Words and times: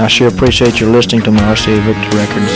I 0.00 0.06
sure 0.06 0.28
appreciate 0.28 0.78
your 0.78 0.90
listening 0.90 1.22
to 1.22 1.32
my 1.32 1.40
RCA 1.40 1.82
Victor 1.82 2.16
Records. 2.16 2.52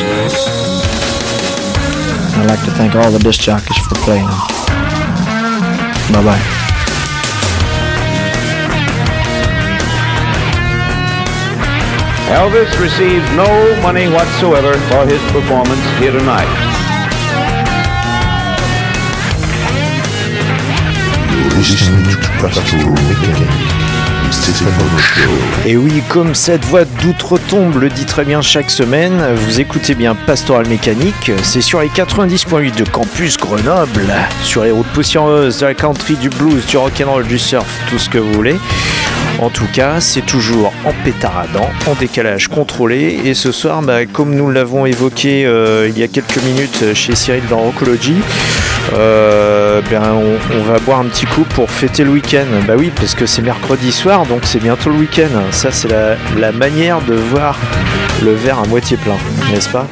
I'd 2.39 2.47
like 2.49 2.65
to 2.65 2.71
thank 2.73 2.95
all 2.95 3.11
the 3.11 3.19
disc 3.19 3.41
jockeys 3.41 3.77
for 3.79 3.97
playing. 3.97 4.29
Bye 6.13 6.23
bye. 6.23 6.63
Elvis 12.33 12.79
received 12.81 13.27
no 13.37 13.83
money 13.83 14.09
whatsoever 14.09 14.75
for 14.89 15.05
his 15.07 15.21
performance 15.33 15.83
here 15.99 16.13
tonight. 16.13 16.73
listening 21.59 22.05
to 22.05 22.17
Pastoral 22.39 22.91
Weekend. 22.91 23.82
Et 25.67 25.77
oui, 25.77 26.03
comme 26.09 26.35
cette 26.35 26.65
voix 26.65 26.85
d'outre-tombe 26.85 27.81
le 27.81 27.89
dit 27.89 28.07
très 28.07 28.25
bien 28.25 28.41
chaque 28.41 28.71
semaine, 28.71 29.23
vous 29.35 29.61
écoutez 29.61 29.95
bien 29.95 30.15
Pastoral 30.15 30.67
Mécanique, 30.69 31.31
c'est 31.43 31.61
sur 31.61 31.81
les 31.81 31.89
90.8 31.89 32.77
de 32.77 32.85
Campus 32.89 33.37
Grenoble, 33.37 34.13
sur 34.43 34.65
les 34.65 34.71
routes 34.71 34.87
poussiéreuses, 34.89 35.59
de 35.59 35.67
la 35.67 35.75
country, 35.75 36.17
du 36.17 36.31
blues, 36.31 36.65
du 36.67 36.77
rock'n'roll, 36.77 37.27
du 37.27 37.39
surf, 37.39 37.67
tout 37.89 37.99
ce 37.99 38.09
que 38.09 38.19
vous 38.19 38.33
voulez. 38.33 38.57
En 39.41 39.51
tout 39.51 39.67
cas, 39.73 40.01
c'est 40.01 40.25
toujours 40.25 40.73
en 40.85 40.93
pétaradant, 41.05 41.69
en 41.87 41.95
décalage 41.95 42.49
contrôlé. 42.49 43.21
Et 43.25 43.35
ce 43.35 43.53
soir, 43.53 43.83
bah, 43.83 44.07
comme 44.07 44.35
nous 44.35 44.51
l'avons 44.51 44.87
évoqué 44.87 45.45
euh, 45.45 45.89
il 45.89 45.99
y 45.99 46.03
a 46.03 46.09
quelques 46.09 46.43
minutes 46.43 46.95
chez 46.95 47.15
Cyril 47.15 47.43
dans 47.51 47.59
Rockology, 47.59 48.17
euh, 48.95 49.81
ben, 49.91 50.03
on, 50.13 50.63
va 50.63 50.79
boire 50.81 51.01
un 51.01 51.05
petit 51.05 51.27
coup 51.27 51.45
pour 51.45 51.71
fêter 51.71 52.05
le 52.05 52.11
week-end. 52.11 52.47
Bah 52.67 52.75
oui, 52.77 52.93
parce 52.95 53.15
que 53.15 53.27
c'est 53.27 53.43
mercredi 53.43 53.93
soir, 53.93 54.27
donc 54.27 54.43
c'est 54.45 54.61
bientôt 54.61 54.91
le 54.91 54.97
week-end. 54.97 55.31
Ça, 55.51 55.71
c'est 55.71 55.89
la, 55.89 56.17
la 56.37 56.53
manière 56.53 57.01
de 57.03 57.15
voir 57.15 57.59
le 58.23 58.33
verre 58.33 58.61
à 58.61 58.67
moitié 58.67 58.97
plein, 58.97 59.17
n'est-ce 59.53 59.69
pas? 59.69 59.87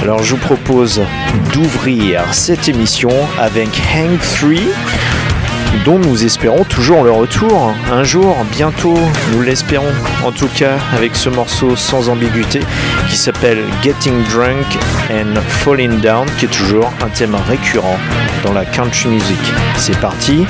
Alors 0.00 0.22
je 0.22 0.34
vous 0.34 0.40
propose 0.40 1.02
d'ouvrir 1.52 2.22
cette 2.32 2.68
émission 2.68 3.10
avec 3.38 3.68
Hang 3.94 4.18
3 4.18 4.50
dont 5.84 5.98
nous 5.98 6.24
espérons 6.24 6.64
toujours 6.64 7.04
le 7.04 7.10
retour 7.10 7.74
un 7.90 8.04
jour, 8.04 8.36
bientôt, 8.52 8.98
nous 9.32 9.42
l'espérons 9.42 9.92
en 10.24 10.32
tout 10.32 10.48
cas 10.48 10.76
avec 10.94 11.16
ce 11.16 11.28
morceau 11.28 11.76
sans 11.76 12.08
ambiguïté 12.08 12.60
qui 13.08 13.16
s'appelle 13.16 13.64
Getting 13.82 14.24
Drunk 14.24 14.66
and 15.10 15.40
Falling 15.48 16.00
Down 16.00 16.26
qui 16.38 16.46
est 16.46 16.48
toujours 16.48 16.92
un 17.04 17.08
thème 17.08 17.36
récurrent 17.48 17.98
dans 18.44 18.52
la 18.52 18.64
country 18.64 19.08
music. 19.08 19.38
C'est 19.76 19.98
parti 19.98 20.46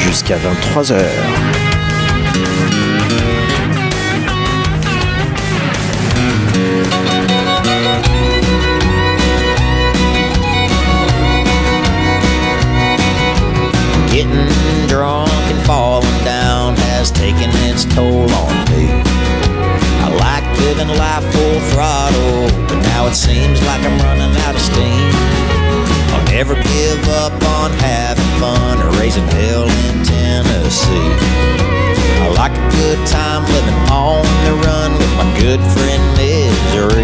jusqu'à 0.00 0.36
23h. 0.36 1.53
Raising 29.14 29.28
hell 29.38 29.64
in 29.64 30.04
Tennessee. 30.04 30.90
I 32.22 32.32
like 32.36 32.52
a 32.52 32.70
good 32.76 33.06
time 33.06 33.44
living 33.44 33.74
on 33.90 34.24
the 34.44 34.66
run 34.66 34.92
with 34.92 35.16
my 35.16 35.38
good 35.38 35.60
friend 35.60 36.02
Misery. 36.16 37.03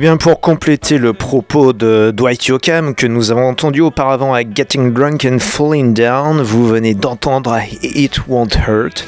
Eh 0.00 0.04
bien, 0.04 0.16
pour 0.16 0.40
compléter 0.40 0.96
le 0.96 1.12
propos 1.12 1.74
de 1.74 2.10
Dwight 2.10 2.46
Yoakam 2.46 2.94
que 2.94 3.06
nous 3.06 3.32
avons 3.32 3.46
entendu 3.46 3.82
auparavant 3.82 4.32
à 4.32 4.40
Getting 4.40 4.94
Drunk 4.94 5.26
and 5.30 5.40
Falling 5.40 5.92
Down, 5.92 6.40
vous 6.40 6.66
venez 6.66 6.94
d'entendre 6.94 7.58
It 7.82 8.26
Won't 8.26 8.56
Hurt 8.66 9.04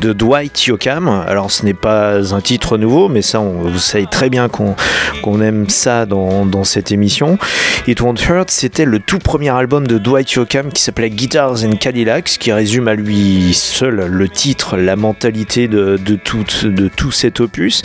de 0.00 0.12
Dwight 0.12 0.66
Yoakam. 0.66 1.08
Alors, 1.08 1.50
ce 1.50 1.64
n'est 1.64 1.74
pas 1.74 2.32
un 2.32 2.40
titre 2.40 2.78
nouveau, 2.78 3.08
mais 3.08 3.22
ça, 3.22 3.40
vous 3.40 3.76
savez 3.80 4.06
très 4.08 4.30
bien 4.30 4.48
qu'on 4.48 5.40
aime 5.40 5.68
ça 5.68 6.06
dans, 6.06 6.62
cette 6.62 6.92
émission. 6.92 7.38
It 7.88 8.00
Won't 8.00 8.22
Hurt, 8.28 8.48
c'était 8.48 8.84
le 8.84 9.00
tout 9.00 9.18
premier 9.18 9.50
album 9.50 9.88
de 9.88 9.98
Dwight 9.98 10.30
Yoakam 10.30 10.70
qui 10.72 10.80
s'appelait 10.80 11.10
Guitars 11.10 11.64
and 11.64 11.74
Cadillacs, 11.80 12.36
qui 12.38 12.52
résume 12.52 12.86
à 12.86 12.94
lui 12.94 13.52
seul 13.52 14.06
le 14.06 14.28
titre, 14.28 14.76
la 14.76 14.94
mentalité 14.94 15.66
de, 15.66 15.96
tout, 16.22 16.44
de 16.62 16.86
tout 16.86 17.10
cet 17.10 17.40
opus. 17.40 17.82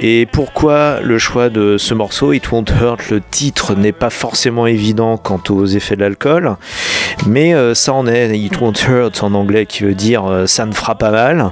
Et 0.00 0.24
pourquoi 0.24 1.00
le 1.02 1.18
choix 1.18 1.50
de 1.50 1.76
ce 1.76 1.89
morceau 1.94 2.32
It 2.32 2.50
Won't 2.50 2.66
Hurt, 2.80 3.10
le 3.10 3.20
titre 3.20 3.74
n'est 3.74 3.92
pas 3.92 4.10
forcément 4.10 4.66
évident 4.66 5.16
quant 5.16 5.40
aux 5.50 5.66
effets 5.66 5.96
de 5.96 6.00
l'alcool, 6.00 6.56
mais 7.26 7.54
euh, 7.54 7.74
ça 7.74 7.92
en 7.92 8.06
est. 8.06 8.38
It 8.38 8.60
Won't 8.60 8.74
Hurt 8.88 9.22
en 9.22 9.34
anglais 9.34 9.66
qui 9.66 9.84
veut 9.84 9.94
dire 9.94 10.24
euh, 10.24 10.46
ça 10.46 10.66
ne 10.66 10.72
fera 10.72 10.94
pas 10.94 11.10
mal. 11.10 11.50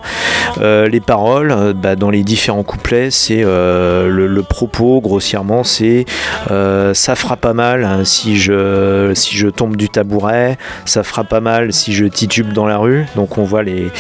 Euh, 0.61 0.88
les 0.88 1.00
paroles, 1.00 1.75
bah, 1.75 1.97
dans 1.97 2.11
les 2.11 2.23
différents 2.23 2.62
couplets, 2.62 3.11
c'est 3.11 3.42
le, 3.42 4.42
propos 4.49 5.00
grossièrement, 5.00 5.64
c'est 5.64 6.04
ça 6.49 7.16
fera 7.16 7.37
pas 7.37 7.52
mal 7.52 7.85
hein, 7.85 8.04
si 8.04 8.38
je 8.38 9.12
si 9.14 9.37
je 9.37 9.49
tombe 9.49 9.76
du 9.76 9.88
tabouret, 9.88 10.57
ça 10.85 11.02
fera 11.02 11.25
pas 11.25 11.40
mal 11.40 11.73
si 11.73 11.92
je 11.92 12.07
titube 12.07 12.52
dans 12.52 12.66
la 12.66 12.78
rue. 12.78 13.07
Donc 13.16 13.38
on 13.38 13.45
voit 13.45 13.62
les 13.62 13.90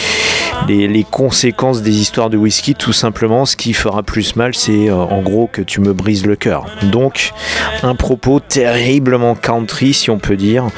les, 0.66 1.04
conséquences 1.04 1.82
des 1.82 1.98
histoires 1.98 2.30
de 2.30 2.36
whisky, 2.36 2.74
tout 2.74 2.92
simplement, 2.92 3.46
ce 3.46 3.56
qui 3.56 3.72
fera 3.72 4.02
plus 4.02 4.36
mal, 4.36 4.54
c'est 4.54 4.88
euh, 4.88 4.94
en 4.94 5.22
gros 5.22 5.48
que 5.50 5.62
tu 5.62 5.80
me 5.80 5.92
brises 5.92 6.26
le 6.26 6.36
cœur. 6.36 6.66
Donc, 6.82 7.32
un 7.82 7.94
propos 7.94 8.40
terriblement 8.40 9.34
country, 9.34 9.94
si 9.94 10.10
on 10.10 10.18
peut 10.18 10.36
dire. 10.36 10.68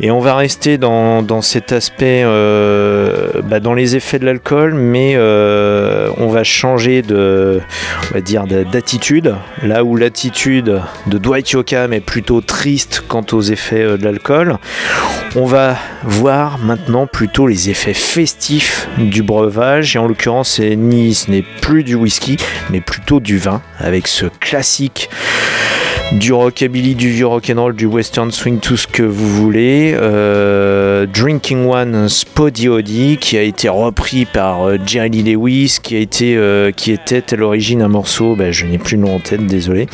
Et 0.00 0.10
on 0.10 0.20
va 0.20 0.34
rester 0.34 0.76
dans, 0.76 1.40
cet 1.40 1.72
aspect, 1.72 2.22
euh, 2.24 3.40
bah, 3.44 3.60
dans 3.60 3.72
les 3.72 3.96
effets 3.96 4.18
de 4.18 4.26
l'alcool, 4.26 4.74
mais 4.74 5.14
euh, 5.16 6.10
on 6.18 6.28
va 6.28 6.44
changer 6.44 7.00
de, 7.00 7.60
on 8.10 8.14
va 8.14 8.20
dire, 8.20 8.46
de- 8.46 8.64
d'attitude. 8.64 9.34
Là 9.62 9.84
où 9.84 9.96
l'attitude 9.96 10.82
de 11.06 11.18
Dwight 11.18 11.50
Yoakam 11.50 11.94
est 11.94 12.00
plutôt 12.00 12.42
triste 12.42 13.04
quant 13.08 13.24
aux 13.32 13.40
effets 13.40 13.96
de 13.96 14.04
l'alcool, 14.04 14.58
on 15.34 15.46
va 15.46 15.76
voir 16.02 16.58
maintenant 16.58 17.06
plutôt 17.06 17.46
les 17.46 17.70
effets 17.70 17.94
festifs 17.94 18.88
du 19.10 19.22
breuvage. 19.22 19.96
Et 19.96 19.98
en 19.98 20.06
l'occurrence, 20.06 20.50
ce 20.50 20.62
n'est 21.30 21.44
plus 21.60 21.84
du 21.84 21.94
whisky, 21.94 22.36
mais 22.70 22.80
plutôt 22.80 23.20
du 23.20 23.38
vin, 23.38 23.62
avec 23.78 24.08
ce 24.08 24.26
classique 24.26 25.08
du 26.12 26.32
rockabilly, 26.32 26.94
du 26.94 27.10
vieux 27.10 27.26
rock'n'roll, 27.26 27.74
du 27.74 27.86
western 27.86 28.30
swing, 28.30 28.60
tout 28.60 28.76
ce 28.76 28.86
que 28.86 29.02
vous 29.02 29.28
voulez. 29.28 29.94
Euh, 29.94 31.04
Drinking 31.06 31.66
One 31.66 32.08
Spoddy 32.08 32.68
Oddy, 32.68 33.18
qui 33.18 33.36
a 33.36 33.42
été 33.42 33.68
repris 33.68 34.24
par 34.24 34.68
euh, 34.68 34.78
Jerry 34.86 35.10
Lee 35.10 35.34
Lewis, 35.34 35.78
euh, 36.22 36.70
qui 36.70 36.92
était 36.92 37.34
à 37.34 37.36
l'origine 37.36 37.82
un 37.82 37.88
morceau, 37.88 38.36
ben, 38.36 38.52
je 38.52 38.66
n'ai 38.66 38.78
plus 38.78 38.96
le 38.96 39.02
nom 39.02 39.16
en 39.16 39.20
tête, 39.20 39.44
désolé. 39.46 39.88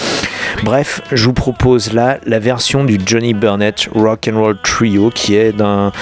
Bref, 0.65 1.01
je 1.13 1.25
vous 1.25 1.33
propose 1.33 1.93
là 1.93 2.19
la 2.27 2.39
version 2.39 2.85
du 2.85 2.99
Johnny 3.05 3.33
Burnett 3.33 3.89
Rock 3.95 4.29
and 4.31 4.39
Roll 4.39 4.59
Trio, 4.63 5.11
qui 5.11 5.35
est 5.35 5.61
un 5.61 5.93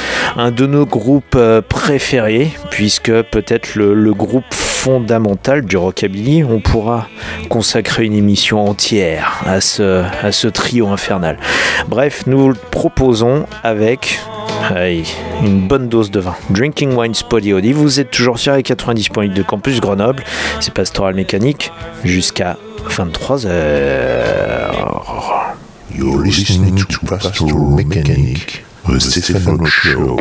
de 0.50 0.67
nos 0.67 0.87
groupes 0.87 1.38
préférés, 1.69 2.50
puisque 2.71 3.12
peut-être 3.23 3.76
le 3.76 4.12
groupe 4.12 4.45
fondamentales 4.80 5.66
du 5.66 5.76
rockabilly. 5.76 6.42
On 6.42 6.60
pourra 6.60 7.06
consacrer 7.50 8.06
une 8.06 8.14
émission 8.14 8.66
entière 8.66 9.42
à 9.44 9.60
ce, 9.60 10.49
trio 10.49 10.88
infernal. 10.88 11.37
Bref, 11.87 12.25
nous 12.26 12.49
le 12.49 12.54
proposons 12.54 13.44
avec 13.62 14.18
une 15.42 15.68
bonne 15.68 15.88
dose 15.88 16.10
de 16.10 16.20
vin. 16.20 16.34
Drinking 16.49 16.96
Wine 16.96 17.12
Spotty 17.12 17.52
Audi. 17.52 17.75
Vous 17.75 18.00
êtes 18.00 18.10
toujours 18.10 18.38
sur 18.38 18.54
les 18.54 18.62
90.8 18.62 19.34
de 19.34 19.42
Campus 19.42 19.82
Grenoble. 19.82 20.25
C'est 20.60 20.72
Pastoral 20.72 21.14
Mécanique 21.14 21.70
jusqu'à 22.02 22.56
23h. 22.88 23.49
You're 25.94 26.22
listening 26.22 26.76
to 26.76 27.06
Pastoral 27.06 27.76
Stefano 28.99 29.66
Show. 29.66 30.16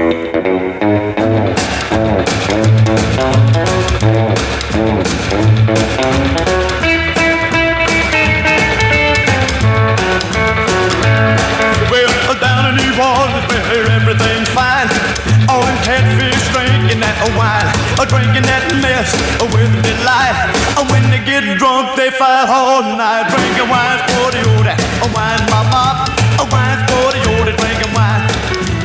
That 17.29 17.38
wine, 17.38 17.69
or 18.00 18.05
drinking 18.05 18.43
that 18.43 18.65
mess 18.81 19.13
with 19.53 19.69
delight. 19.86 20.36
And 20.77 20.89
when 20.89 21.03
they 21.12 21.21
get 21.21 21.45
drunk, 21.57 21.95
they 21.95 22.09
fight 22.09 22.50
all 22.50 22.81
night. 22.98 23.29
Drinking 23.29 23.69
wine 23.69 24.01
for 24.09 24.31
the 24.33 24.41
old, 24.55 24.67
a 24.67 25.07
wine 25.13 25.43
mama, 25.50 26.09
a 26.41 26.45
wine 26.50 26.81
for 26.89 27.13
the 27.13 27.21
old, 27.29 27.50
drinking 27.57 27.93
wine, 27.93 28.25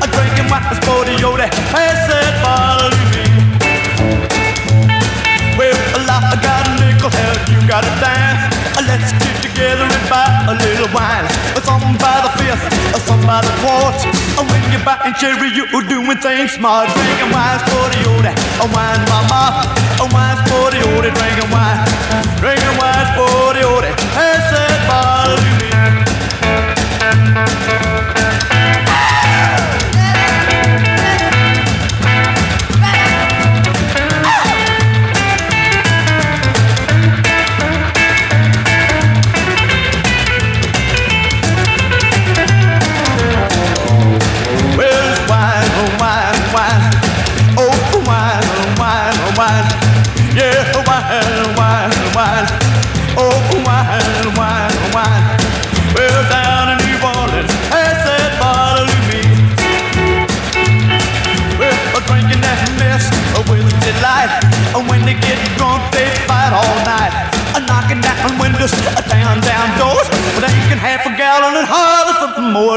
a 0.03 0.07
drinking 0.09 0.49
wine 0.51 0.77
for 0.85 1.05
the 1.05 1.17
old. 1.25 1.41
Pass 1.73 2.09
that 2.09 2.33
bottle 2.43 2.91
to 2.93 3.05
me. 3.13 3.25
Well, 5.57 5.77
I 5.97 6.37
got 6.43 6.67
a 6.69 6.73
nickel, 6.81 7.11
hell, 7.11 7.37
you 7.49 7.61
got 7.69 7.85
a 7.85 7.93
dime. 8.01 8.54
When 14.85 15.01
you're 15.01 15.15
cherry, 15.17 15.49
you're 15.49 15.89
doing 15.89 16.19
things 16.21 16.53
smart. 16.53 16.93
Drinking 16.93 17.33
wine's 17.33 17.65
for 17.65 17.89
the 17.89 18.05
old, 18.05 18.27
a 18.29 18.67
wine 18.69 19.01
mama. 19.09 19.65
A 19.97 20.07
wine's 20.13 20.45
for 20.45 20.69
the 20.69 20.85
old, 20.93 21.09
drinking 21.09 21.49
wine. 21.49 21.81
Drinking 22.37 22.77
wine's 22.77 23.04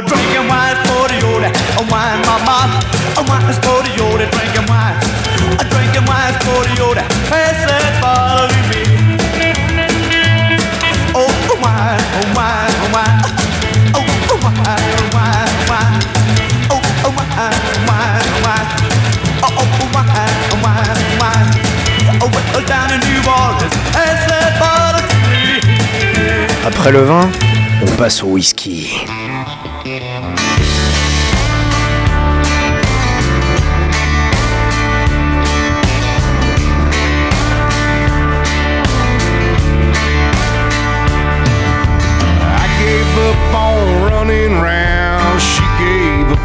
Drinking 0.05 0.47
wine 0.47 0.75
for 0.85 1.07
the 1.09 1.17
old, 1.25 1.41
wine, 1.89 2.21
mama. 2.21 2.69
A 3.17 3.23
wine 3.25 3.49
for 3.65 3.81
the 3.81 3.97
old, 4.05 4.21
drinking 4.29 4.67
wine. 4.69 4.93
A 5.57 5.63
drinking 5.73 6.05
wine 6.05 6.37
for 6.45 6.61
the 6.69 6.77
old. 6.85 6.97
Oh, 11.15 11.25
oh, 11.25 11.57
oh, 11.57 11.65
wine, 12.35 12.73
oh. 12.83 13.09
Oh, 13.95 14.05
oh, 14.05 14.37
oh, 14.37 14.53
oh. 14.53 14.77
Oh, 16.69 16.81
oh, 17.03 17.09
oh, 17.09 17.25
oh. 17.37 17.57
Oh, 19.39 19.49
oh, 19.49 19.65
oh, 19.67 19.87
oh, 19.87 19.97
oh. 19.97 20.13
Oh, 22.21 22.29
New 23.07 23.21
Orleans. 23.27 23.73
Après 26.65 26.91
le 26.91 27.01
vin, 27.03 27.29
on 27.81 27.85
passe 27.97 28.21
au 28.23 28.27
whisky. 28.27 29.05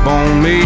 On 0.07 0.43
me. 0.43 0.63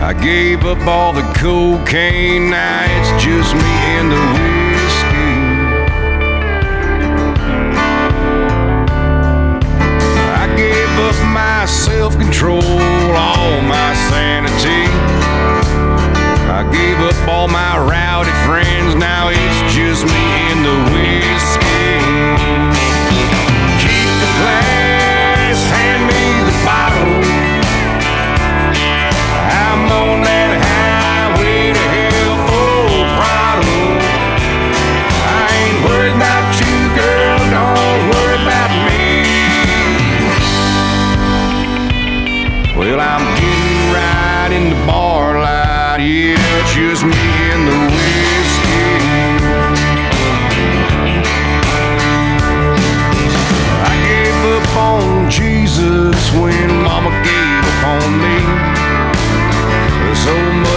I 0.00 0.12
gave 0.12 0.64
up 0.64 0.86
all 0.86 1.12
the 1.12 1.22
cocaine, 1.34 2.50
now 2.50 2.84
it's 2.84 3.24
just 3.24 3.54
me 3.54 3.74
and 3.98 4.12
the 4.12 4.24
whiskey. 4.34 5.34
I 10.42 10.46
gave 10.56 10.92
up 11.08 11.16
my 11.32 11.64
self 11.66 12.18
control, 12.18 12.62
all 13.16 13.60
my 13.62 13.94
sanity. 14.10 14.84
I 16.52 16.68
gave 16.70 16.98
up 17.00 17.28
all 17.28 17.48
my 17.48 17.78
rowdy 17.78 18.30
friends, 18.46 18.94
now 18.94 19.30
it's 19.30 19.74
just 19.74 20.04
me 20.04 20.26
and 20.52 20.64
the 20.64 20.78
whiskey. 20.92 21.98
Keep 23.82 24.10
the 24.22 24.30
glass, 24.38 25.58
hand 25.70 26.02
me 26.06 26.22
the 26.44 26.64
bottle. 26.64 27.33
I'm 29.84 29.92
on 29.92 30.20
that 30.22 30.43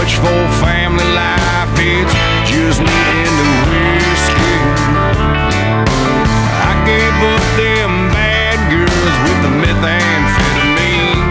much 0.08 0.16
for 0.16 0.64
family 0.64 1.04
life. 1.04 1.68
It's 1.76 2.14
just 2.48 2.80
me 2.80 3.00
and 3.26 3.36
the 3.40 3.48
whiskey. 3.68 4.56
I 6.64 6.72
gave 6.86 7.16
up 7.32 7.44
them 7.56 8.08
bad 8.16 8.58
girls 8.72 9.16
with 9.26 9.38
the 9.44 9.52
methamphetamine. 9.62 11.22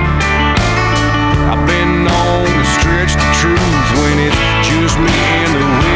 I've 1.51 1.65
been 1.65 2.03
known 2.05 2.45
to 2.45 2.65
stretch 2.77 3.13
the 3.13 3.29
truth 3.41 3.87
when 3.99 4.15
it's 4.19 4.37
just 4.69 4.97
me 4.99 5.09
and 5.09 5.53
the 5.55 5.65
whiskey. 5.65 5.86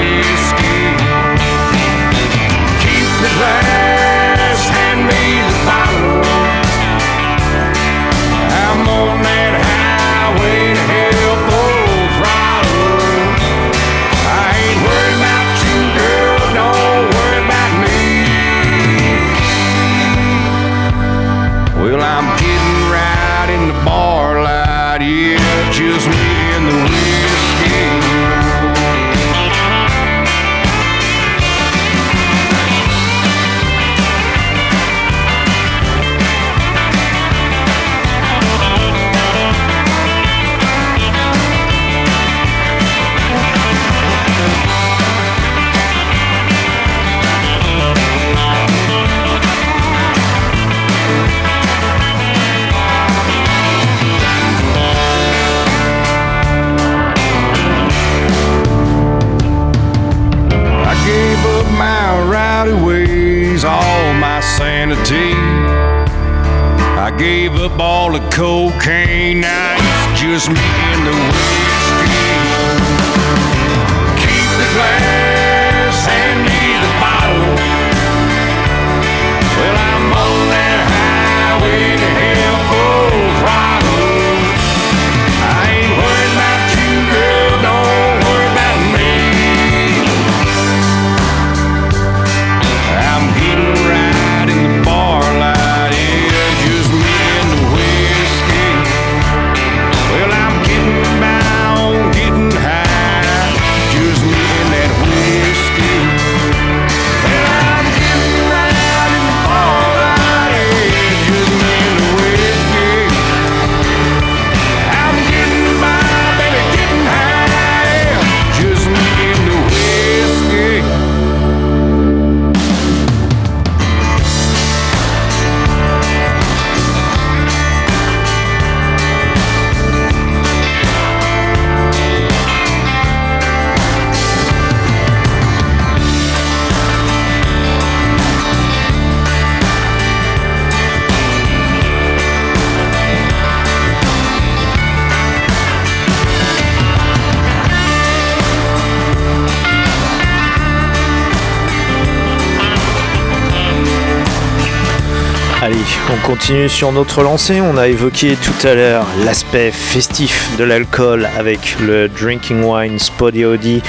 On 156.12 156.28
continue 156.28 156.70
sur 156.70 156.92
notre 156.92 157.24
lancée. 157.24 157.62
On 157.62 157.78
a 157.78 157.88
évoqué 157.88 158.36
tout 158.36 158.68
à 158.68 158.74
l'heure 158.74 159.06
l'aspect 159.26 159.72
festif 159.72 160.50
de 160.58 160.64
l'alcool 160.64 161.28
avec 161.38 161.78
le 161.80 162.08
Drinking 162.08 162.64
Wine 162.64 163.00
Spotty 163.00 163.46
Odie, 163.46 163.82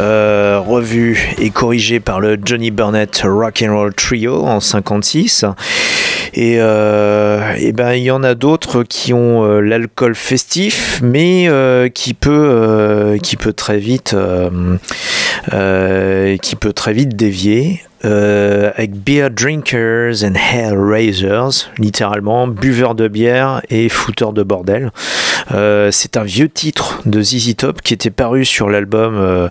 euh, 0.00 0.60
revu 0.64 1.28
et 1.38 1.50
corrigé 1.50 2.00
par 2.00 2.20
le 2.20 2.38
Johnny 2.44 2.70
Burnett 2.70 3.22
Rock 3.24 3.62
and 3.66 3.74
Roll 3.74 3.94
Trio 3.94 4.44
en 4.44 4.60
56. 4.60 5.44
Et, 6.34 6.56
euh, 6.58 7.54
et 7.58 7.72
ben 7.72 7.92
il 7.92 8.02
y 8.02 8.10
en 8.10 8.22
a 8.22 8.34
d'autres 8.34 8.82
qui 8.82 9.12
ont 9.12 9.44
euh, 9.44 9.60
l'alcool 9.60 10.14
festif, 10.14 11.00
mais 11.02 11.48
qui 11.94 12.14
peut 12.14 13.52
très 13.54 13.78
vite 13.78 14.16
dévier. 17.16 17.80
Euh, 18.04 18.70
avec 18.76 18.92
Beer 18.94 19.30
Drinkers 19.30 20.24
and 20.24 20.34
Hellraisers, 20.34 21.70
littéralement 21.78 22.46
buveurs 22.46 22.94
de 22.94 23.08
bière 23.08 23.62
et 23.70 23.88
fouteurs 23.88 24.32
de 24.32 24.42
bordel. 24.42 24.90
Euh, 25.52 25.90
c'est 25.92 26.16
un 26.16 26.24
vieux 26.24 26.48
titre 26.48 27.02
de 27.06 27.20
ZZ 27.20 27.56
Top 27.56 27.82
qui 27.82 27.94
était 27.94 28.10
paru 28.10 28.44
sur 28.44 28.68
l'album, 28.68 29.16
euh, 29.16 29.48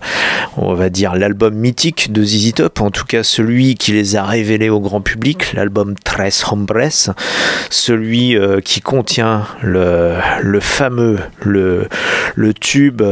on 0.56 0.74
va 0.74 0.90
dire 0.90 1.14
l'album 1.14 1.54
mythique 1.54 2.12
de 2.12 2.22
ZZ 2.24 2.54
Top, 2.54 2.80
en 2.80 2.90
tout 2.90 3.04
cas 3.04 3.22
celui 3.22 3.74
qui 3.74 3.92
les 3.92 4.16
a 4.16 4.24
révélés 4.24 4.70
au 4.70 4.80
grand 4.80 5.00
public, 5.00 5.52
l'album 5.54 5.94
Tres 6.02 6.44
Hombres, 6.50 7.14
celui 7.70 8.36
euh, 8.36 8.60
qui 8.60 8.80
contient 8.80 9.46
le, 9.62 10.18
fameux, 10.60 11.18
le, 11.42 11.88
tube 12.60 13.02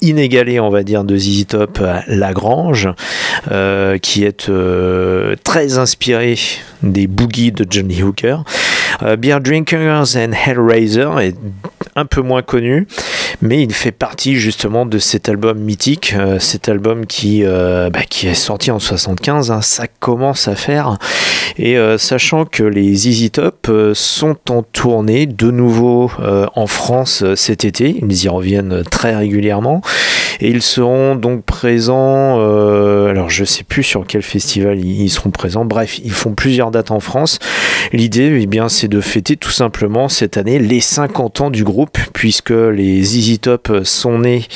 inégalé, 0.00 0.60
on 0.60 0.70
va 0.70 0.82
dire, 0.82 1.04
de 1.04 1.16
ZZ 1.16 1.46
Top, 1.46 1.80
Lagrange, 2.06 2.88
qui 4.02 4.24
est 4.24 4.50
très 5.44 5.78
inspiré 5.78 6.38
des 6.82 7.06
boogies 7.06 7.52
de 7.52 7.66
Johnny 7.68 8.02
Hooker. 8.02 8.38
Beer 9.18 9.40
Drinkers 9.40 10.16
and 10.16 10.32
Hellraiser 10.32 11.10
est 11.20 11.36
mm 11.44 11.70
un 11.96 12.06
peu 12.06 12.20
moins 12.20 12.42
connu, 12.42 12.86
mais 13.40 13.62
il 13.62 13.72
fait 13.72 13.92
partie 13.92 14.36
justement 14.36 14.86
de 14.86 14.98
cet 14.98 15.28
album 15.28 15.58
mythique, 15.58 16.14
euh, 16.16 16.38
cet 16.38 16.68
album 16.68 17.06
qui, 17.06 17.42
euh, 17.44 17.90
bah, 17.90 18.02
qui 18.08 18.26
est 18.26 18.34
sorti 18.34 18.70
en 18.70 18.78
75, 18.78 19.50
hein, 19.50 19.62
ça 19.62 19.86
commence 19.86 20.48
à 20.48 20.56
faire, 20.56 20.98
et 21.56 21.78
euh, 21.78 21.98
sachant 21.98 22.44
que 22.44 22.62
les 22.62 22.94
ZZ 22.94 23.30
Top 23.32 23.70
sont 23.94 24.36
en 24.50 24.62
tournée 24.62 25.26
de 25.26 25.50
nouveau 25.50 26.10
en 26.54 26.66
France 26.66 27.24
cet 27.34 27.64
été, 27.64 27.96
ils 28.02 28.24
y 28.24 28.28
reviennent 28.28 28.82
très 28.90 29.14
régulièrement, 29.14 29.80
et 30.40 30.48
ils 30.48 30.62
seront 30.62 31.14
donc 31.14 31.44
présents, 31.44 32.40
alors 33.08 33.30
je 33.30 33.44
sais 33.44 33.64
plus 33.64 33.82
sur 33.82 34.06
quel 34.06 34.22
festival 34.22 34.78
ils 34.78 35.04
ils 35.04 35.10
seront 35.10 35.30
présents, 35.30 35.64
bref, 35.64 35.98
ils 36.02 36.12
font 36.12 36.34
plusieurs 36.34 36.70
dates 36.70 36.90
en 36.90 37.00
France. 37.00 37.38
L'idée, 37.92 38.38
eh 38.40 38.46
bien, 38.46 38.68
c'est 38.68 38.88
de 38.88 39.00
fêter 39.00 39.36
tout 39.36 39.50
simplement 39.50 40.08
cette 40.08 40.36
année 40.36 40.58
les 40.58 40.80
50 40.80 41.40
ans 41.42 41.50
du 41.50 41.64
groupe, 41.64 41.83
puisque 42.12 42.50
les 42.50 43.02
ZZ 43.02 43.40
Top 43.40 43.72
sont 43.84 44.20
nés 44.20 44.46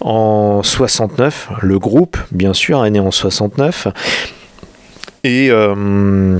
en 0.00 0.62
69. 0.62 1.50
Le 1.62 1.78
groupe, 1.78 2.16
bien 2.30 2.52
sûr, 2.52 2.84
est 2.84 2.90
né 2.90 3.00
en 3.00 3.10
69. 3.10 3.88
Et 5.24 5.50
euh, 5.50 6.38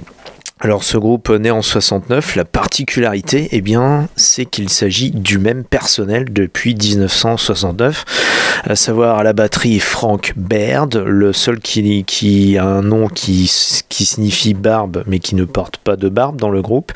alors 0.67 0.83
ce 0.83 0.99
groupe 0.99 1.29
né 1.31 1.53
en 1.53 1.63
69, 1.63 2.35
la 2.35 2.45
particularité, 2.45 3.49
eh 3.53 3.61
bien, 3.61 4.09
c'est 4.17 4.45
qu'il 4.45 4.69
s'agit 4.69 5.13
du 5.13 5.39
même 5.39 5.63
personnel 5.63 6.25
depuis 6.33 6.75
1969, 6.75 8.05
à 8.65 8.75
savoir 8.75 9.19
à 9.19 9.23
la 9.23 9.33
batterie 9.33 9.79
Frank 9.79 10.33
Baird, 10.35 10.97
le 10.97 11.33
seul 11.33 11.61
qui, 11.61 12.59
a 12.59 12.65
un 12.65 12.83
nom 12.83 13.07
qui, 13.07 13.49
qui 13.89 14.05
signifie 14.05 14.55
barbe, 14.55 15.05
mais 15.07 15.21
qui 15.21 15.37
ne 15.37 15.45
porte 15.45 15.77
pas 15.77 15.95
de 15.95 16.09
barbe 16.09 16.41
dans 16.41 16.51
le 16.51 16.63
groupe, 16.63 16.93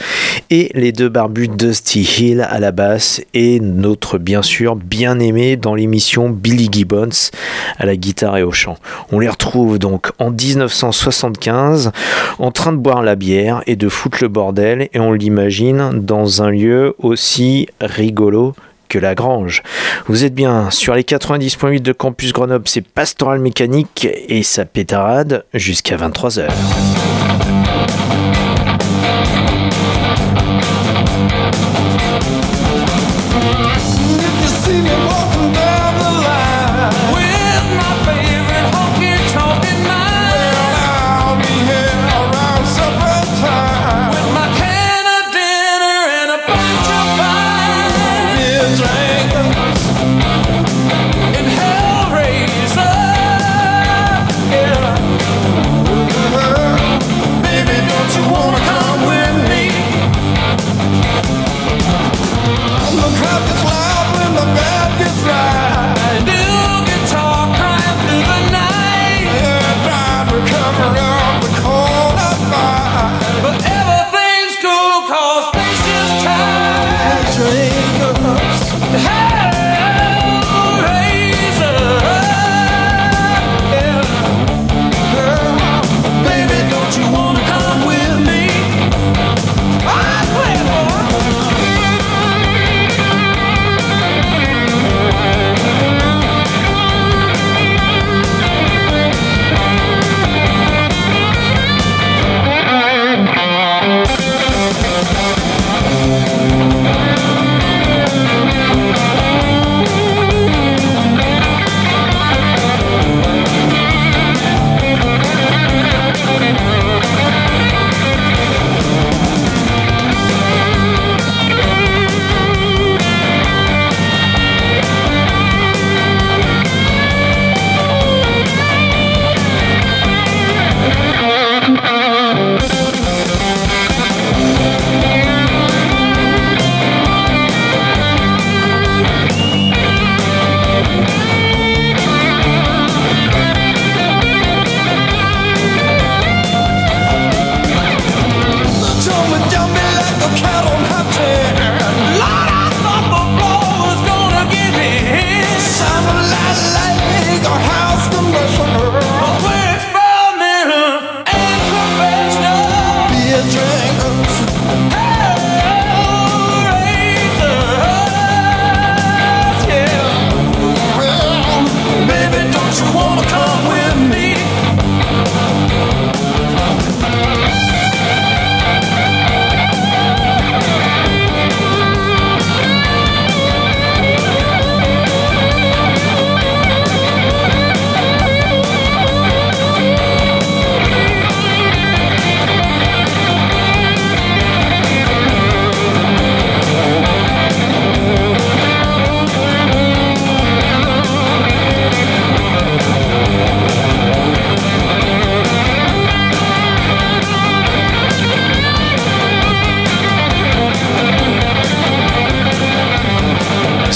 et 0.50 0.72
les 0.74 0.90
deux 0.90 1.08
barbus 1.08 1.46
Dusty 1.46 2.00
Hill 2.02 2.40
à 2.50 2.58
la 2.58 2.72
basse, 2.72 3.20
et 3.34 3.60
notre 3.60 4.18
bien 4.18 4.42
sûr 4.42 4.74
bien-aimé 4.74 5.56
dans 5.56 5.76
l'émission 5.76 6.28
Billy 6.28 6.68
Gibbons 6.72 7.30
à 7.78 7.86
la 7.86 7.94
guitare 7.94 8.36
et 8.36 8.42
au 8.42 8.50
chant. 8.50 8.78
On 9.12 9.20
les 9.20 9.28
retrouve 9.28 9.78
donc 9.78 10.10
en 10.18 10.30
1975 10.32 11.92
en 12.40 12.50
train 12.50 12.72
de 12.72 12.78
boire 12.78 13.04
la 13.04 13.14
bière 13.14 13.59
et 13.66 13.76
de 13.76 13.88
foutre 13.88 14.18
le 14.22 14.28
bordel 14.28 14.88
et 14.92 15.00
on 15.00 15.12
l'imagine 15.12 16.00
dans 16.00 16.42
un 16.42 16.50
lieu 16.50 16.94
aussi 16.98 17.68
rigolo 17.80 18.54
que 18.88 18.98
la 18.98 19.14
grange. 19.14 19.62
Vous 20.06 20.24
êtes 20.24 20.34
bien 20.34 20.70
sur 20.70 20.94
les 20.94 21.02
90.8 21.02 21.80
de 21.80 21.92
Campus 21.92 22.32
Grenoble, 22.32 22.66
c'est 22.66 22.86
Pastoral 22.86 23.38
Mécanique 23.38 24.08
et 24.28 24.42
sa 24.42 24.64
pétarade 24.64 25.44
jusqu'à 25.54 25.96
23h. 25.96 26.48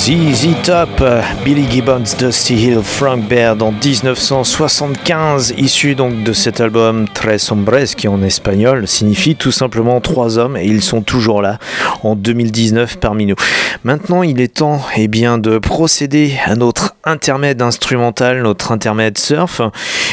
ZZ 0.04 0.48
Top, 0.64 1.02
Billy 1.46 1.66
Gibbons, 1.70 2.14
Dusty 2.18 2.56
Hill, 2.56 2.80
Frank 2.82 3.26
Baird 3.26 3.62
en 3.62 3.72
1975, 3.72 5.54
issu 5.56 5.94
donc 5.94 6.22
de 6.22 6.34
cet 6.34 6.60
album 6.60 7.06
Tres 7.08 7.50
Hombres 7.50 7.86
qui 7.96 8.06
en 8.06 8.22
espagnol 8.22 8.86
signifie 8.86 9.34
tout 9.34 9.50
simplement 9.50 10.02
trois 10.02 10.36
hommes 10.36 10.58
et 10.58 10.66
ils 10.66 10.82
sont 10.82 11.00
toujours 11.00 11.40
là 11.40 11.58
en 12.02 12.16
2019 12.16 12.98
parmi 12.98 13.24
nous. 13.24 13.36
Maintenant 13.82 14.22
il 14.22 14.42
est 14.42 14.56
temps 14.56 14.82
eh 14.94 15.08
bien, 15.08 15.38
de 15.38 15.56
procéder 15.56 16.34
à 16.44 16.54
notre 16.54 16.96
intermède 17.04 17.62
instrumental, 17.62 18.42
notre 18.42 18.72
intermède 18.72 19.16
surf 19.16 19.62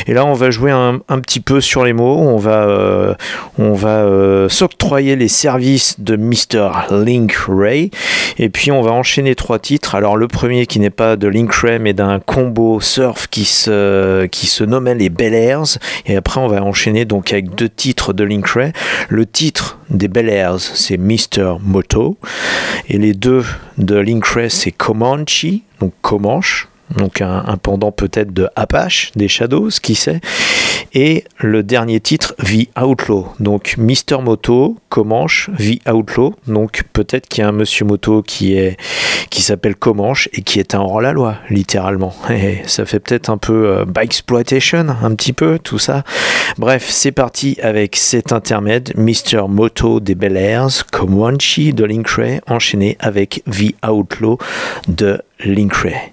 et 0.07 0.13
là 0.13 0.23
on 0.25 0.35
va 0.35 0.51
jouer 0.51 0.71
un, 0.71 0.99
petit 1.19 1.41
peu 1.41 1.59
sur 1.59 1.83
les 1.83 1.91
mots, 1.91 2.17
on 2.17 2.37
va, 2.37 2.63
euh, 2.63 3.13
va 3.57 3.89
euh, 3.89 4.47
s'octroyer 4.47 5.17
les 5.17 5.27
services 5.27 5.99
de 5.99 6.15
Mr. 6.15 6.69
Link 6.91 7.33
Ray 7.49 7.91
et 8.37 8.47
puis 8.47 8.71
on 8.71 8.81
va 8.81 8.91
enchaîner 8.91 9.35
trois 9.35 9.59
titres. 9.59 9.80
Alors 9.93 10.15
le 10.15 10.27
premier 10.27 10.67
qui 10.67 10.79
n'est 10.79 10.89
pas 10.89 11.17
de 11.17 11.27
Link 11.27 11.53
Ray 11.53 11.79
mais 11.79 11.93
d'un 11.93 12.19
combo 12.19 12.79
surf 12.79 13.27
qui 13.27 13.45
se, 13.45 14.25
qui 14.27 14.47
se 14.47 14.63
nommait 14.63 14.95
les 14.95 15.09
Bel 15.09 15.33
Airs. 15.33 15.77
Et 16.05 16.15
après 16.15 16.39
on 16.39 16.47
va 16.47 16.63
enchaîner 16.63 17.05
donc 17.05 17.33
avec 17.33 17.55
deux 17.55 17.69
titres 17.69 18.13
de 18.13 18.23
Link 18.23 18.47
Ray. 18.47 18.71
Le 19.09 19.25
titre 19.25 19.79
des 19.89 20.07
Bel 20.07 20.29
Airs 20.29 20.59
c'est 20.59 20.97
Mr. 20.97 21.57
Moto. 21.61 22.17
Et 22.87 22.97
les 22.97 23.13
deux 23.13 23.43
de 23.77 23.97
Link 23.97 24.25
Ray 24.25 24.49
c'est 24.49 24.71
Comanche, 24.71 25.45
donc 25.79 25.93
Comanche 26.01 26.70
donc 26.97 27.21
un, 27.21 27.57
pendant 27.61 27.91
peut-être 27.91 28.33
de 28.33 28.47
Apache, 28.55 29.11
des 29.15 29.27
Shadows, 29.27 29.69
qui 29.81 29.95
sait. 29.95 30.21
Et 30.93 31.23
le 31.37 31.63
dernier 31.63 31.99
titre, 31.99 32.35
The 32.39 32.67
Outlaw. 32.79 33.33
Donc 33.39 33.75
Mister 33.77 34.17
Moto, 34.17 34.77
Comanche, 34.89 35.49
The 35.57 35.87
Outlaw. 35.89 36.35
Donc 36.47 36.83
peut-être 36.93 37.27
qu'il 37.27 37.41
y 37.43 37.45
a 37.45 37.49
un 37.49 37.53
Monsieur 37.53 37.85
Moto 37.85 38.21
qui 38.21 38.53
est 38.55 38.77
qui 39.29 39.41
s'appelle 39.41 39.75
Comanche 39.75 40.27
et 40.33 40.41
qui 40.41 40.59
est 40.59 40.75
un 40.75 40.81
hors-la-loi, 40.81 41.37
littéralement. 41.49 42.13
Et 42.29 42.61
ça 42.65 42.85
fait 42.85 42.99
peut-être 42.99 43.29
un 43.29 43.37
peu 43.37 43.69
euh, 43.69 43.85
exploitation, 44.01 44.85
un 45.01 45.15
petit 45.15 45.33
peu, 45.33 45.57
tout 45.57 45.79
ça. 45.79 46.03
Bref, 46.57 46.87
c'est 46.89 47.13
parti 47.13 47.57
avec 47.63 47.95
cet 47.95 48.33
intermède, 48.33 48.91
Mister 48.97 49.43
Moto 49.47 50.01
des 50.01 50.15
Bel 50.15 50.35
Airs, 50.35 50.85
Comanche 50.91 51.59
de 51.59 51.85
Link 51.85 52.07
Ray, 52.09 52.41
enchaîné 52.47 52.97
avec 52.99 53.41
The 53.49 53.73
Outlaw 53.87 54.37
de 54.89 55.21
Link 55.45 55.73
Ray 55.73 56.10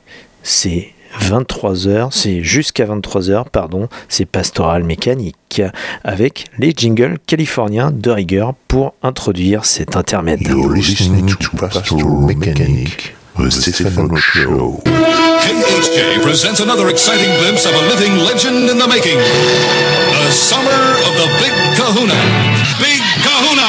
c'est 0.48 0.94
23h, 1.20 2.08
c'est 2.10 2.42
jusqu'à 2.42 2.86
23h, 2.86 3.50
pardon, 3.50 3.88
c'est 4.08 4.24
Pastoral 4.24 4.82
Mécanique, 4.82 5.62
avec 6.04 6.46
les 6.58 6.72
jingles 6.76 7.18
californiens 7.26 7.90
de 7.90 8.10
rigueur 8.10 8.54
pour 8.66 8.94
introduire 9.02 9.64
cet 9.64 9.96
intermède. 9.96 10.40
You're 10.42 10.72
listening 10.72 11.34
to 11.36 11.56
Pastoral 11.56 12.26
Mechanic, 12.26 13.14
the 13.36 13.50
Stephen 13.50 14.16
Show. 14.16 14.82
KHJ 14.84 16.22
presents 16.22 16.60
another 16.60 16.88
exciting 16.88 17.30
glimpse 17.40 17.66
of 17.66 17.74
a 17.74 17.82
living 17.88 18.16
legend 18.24 18.70
in 18.70 18.78
the 18.78 18.88
making. 18.88 19.18
The 19.18 20.30
summer 20.30 20.96
of 21.06 21.14
the 21.16 21.28
Big 21.40 21.52
Kahuna. 21.76 22.20
Big 22.80 23.00
Kahuna! 23.22 23.68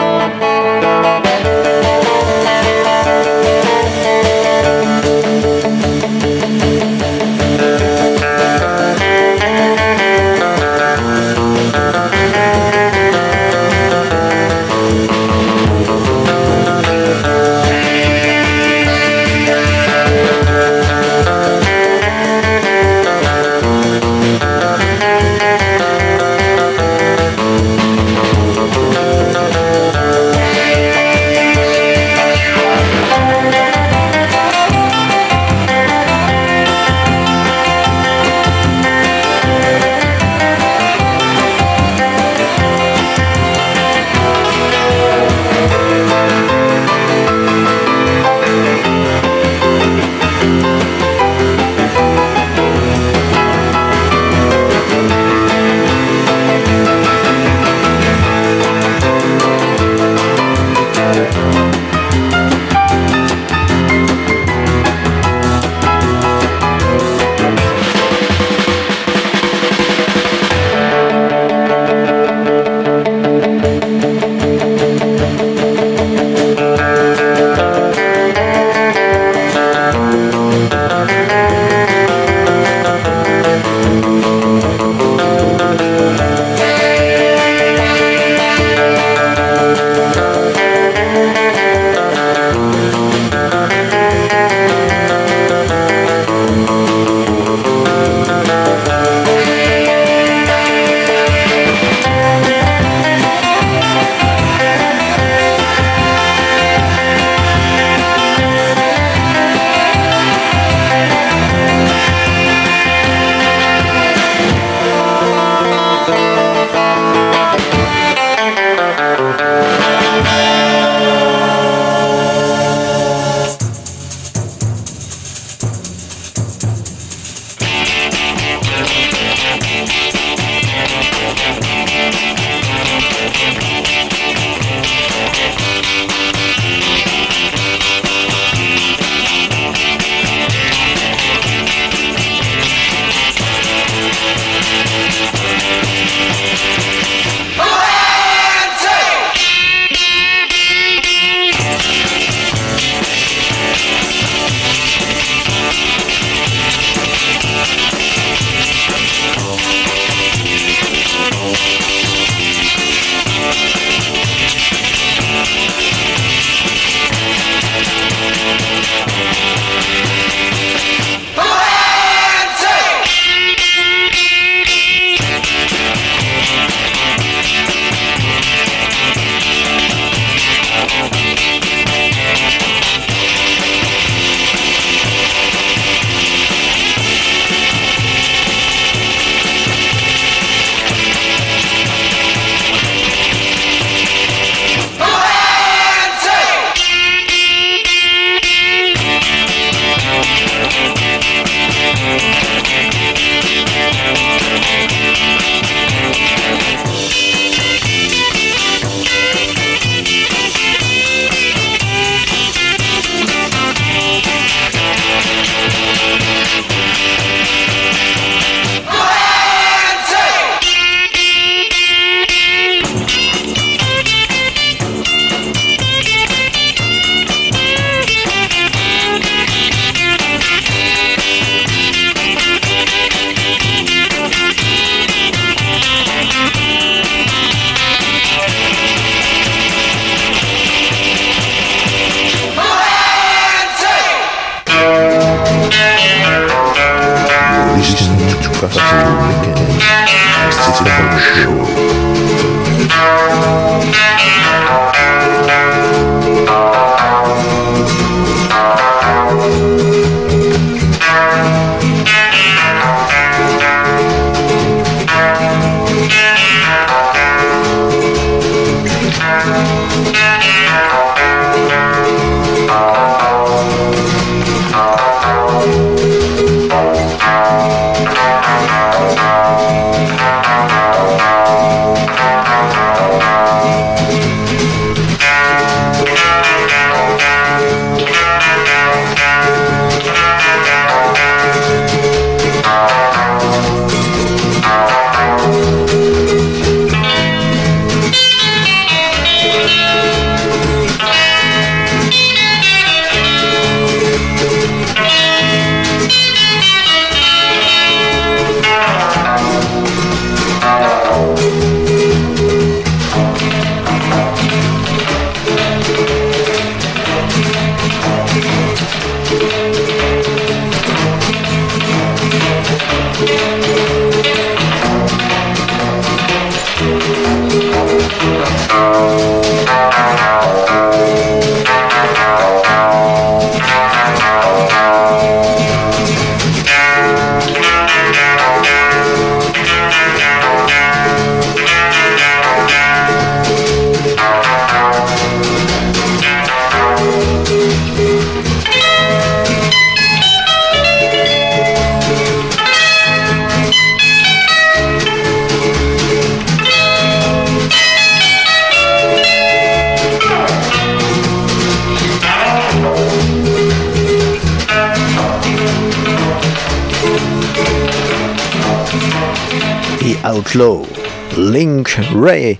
Link 371.37 371.97
Ray. 372.13 372.57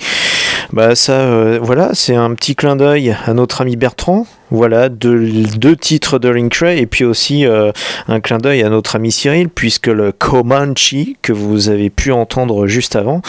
Bah 0.72 0.96
ça, 0.96 1.14
euh, 1.14 1.60
voilà, 1.62 1.90
c'est 1.94 2.16
un 2.16 2.34
petit 2.36 2.56
clin 2.56 2.78
d'œil 2.78 3.14
à 3.26 3.34
notre 3.34 3.60
ami 3.60 3.76
Bertrand. 3.76 4.26
Voilà, 4.52 4.90
deux, 4.90 5.30
deux 5.58 5.78
titres 5.78 6.20
de 6.20 6.28
Link 6.28 6.54
Ray 6.56 6.80
et 6.80 6.86
puis 6.86 7.06
aussi 7.06 7.46
euh, 7.46 7.72
un 8.10 8.20
clin 8.20 8.38
d'œil 8.38 8.64
à 8.64 8.70
notre 8.70 8.98
ami 8.98 9.10
Cyril, 9.10 9.48
puisque 9.48 9.88
le 9.88 10.12
Comanche 10.12 10.94
que 11.22 11.32
vous 11.32 11.70
avez 11.70 11.90
pu 11.90 12.12
entendre 12.12 12.68
juste 12.68 12.98
avant, 12.98 13.22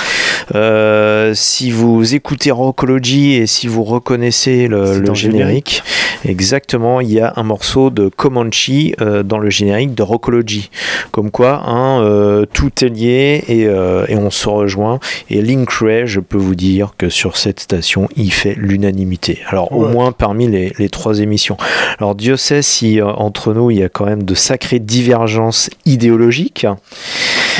euh, 0.56 1.32
si 1.36 1.70
vous 1.70 2.16
écoutez 2.16 2.50
Rockology 2.50 3.34
et 3.34 3.46
si 3.46 3.68
vous 3.68 3.84
reconnaissez 3.84 4.66
le, 4.66 5.14
générique, 5.14 5.84
exactement, 6.24 7.00
il 7.00 7.12
y 7.12 7.20
a 7.20 7.34
un 7.36 7.44
morceau 7.44 7.90
de 7.90 8.08
Comanche 8.08 8.70
euh, 9.00 9.22
dans 9.22 9.38
le 9.38 9.48
générique 9.48 9.94
de 9.94 10.02
Rockology. 10.02 10.70
Comme 11.12 11.30
quoi, 11.30 11.62
hein, 11.66 12.44
tout 12.52 12.84
est 12.84 12.88
lié 12.88 13.44
et, 13.46 13.62
et 13.62 14.16
on 14.16 14.30
se 14.30 14.48
rejoint. 14.48 14.98
Et 15.30 15.40
Link 15.42 15.70
Ray, 15.70 16.06
je 16.06 16.20
peux 16.20 16.38
vous 16.38 16.54
dire 16.54 16.94
que 16.98 17.08
sur 17.08 17.36
cette 17.36 17.60
station, 17.60 18.08
il 18.16 18.32
fait 18.32 18.54
l'unanimité. 18.56 19.40
Alors, 19.46 19.72
au 19.72 19.86
moins 19.86 20.10
parmi 20.10 20.48
les, 20.48 20.72
les 20.78 20.88
trois 20.88 21.11
émissions. 21.14 21.56
Alors, 21.98 22.14
Dieu 22.14 22.36
sait 22.36 22.62
si 22.62 23.00
euh, 23.00 23.06
entre 23.06 23.52
nous, 23.54 23.70
il 23.70 23.78
y 23.78 23.82
a 23.82 23.88
quand 23.88 24.06
même 24.06 24.22
de 24.22 24.34
sacrées 24.34 24.78
divergences 24.78 25.70
idéologiques. 25.86 26.66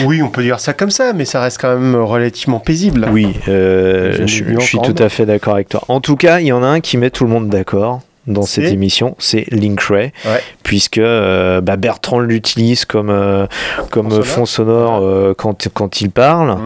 Oui, 0.05 0.23
on 0.23 0.29
peut 0.29 0.43
dire 0.43 0.61
ça 0.61 0.73
comme 0.73 0.91
ça, 0.91 1.13
mais 1.13 1.25
ça 1.25 1.41
reste 1.41 1.61
quand 1.61 1.77
même 1.77 1.95
relativement 1.97 2.61
paisible. 2.61 3.09
Oui, 3.13 3.29
euh, 3.49 4.27
je, 4.27 4.59
suis 4.61 4.79
tout 4.79 4.95
à 4.99 5.09
fait 5.09 5.27
d'accord 5.27 5.55
avec 5.55 5.69
toi. 5.69 5.83
En 5.89 6.01
tout 6.01 6.17
cas, 6.17 6.41
il 6.41 6.47
y 6.47 6.53
en 6.53 6.63
a 6.63 6.67
un 6.67 6.81
qui 6.81 6.97
met 6.97 7.11
tout 7.11 7.25
le 7.25 7.31
monde 7.31 7.49
d'accord 7.49 8.01
dans 8.27 8.43
cette 8.43 8.71
émission, 8.73 9.17
c'est 9.19 9.47
Link 9.51 9.81
Ray, 9.81 10.13
Ouais. 10.25 10.41
puisque 10.63 10.99
euh, 10.99 11.61
bah, 11.61 11.77
Bertrand 11.77 12.21
l'utilise 12.21 12.85
comme, 12.85 13.11
euh, 13.11 13.47
comme 13.91 14.11
Fond 14.11 14.23
fond 14.23 14.47
sonore. 14.47 15.01
euh, 15.03 15.35
quand, 15.37 15.69
quand 15.75 16.01
il 16.01 16.11
parle. 16.11 16.59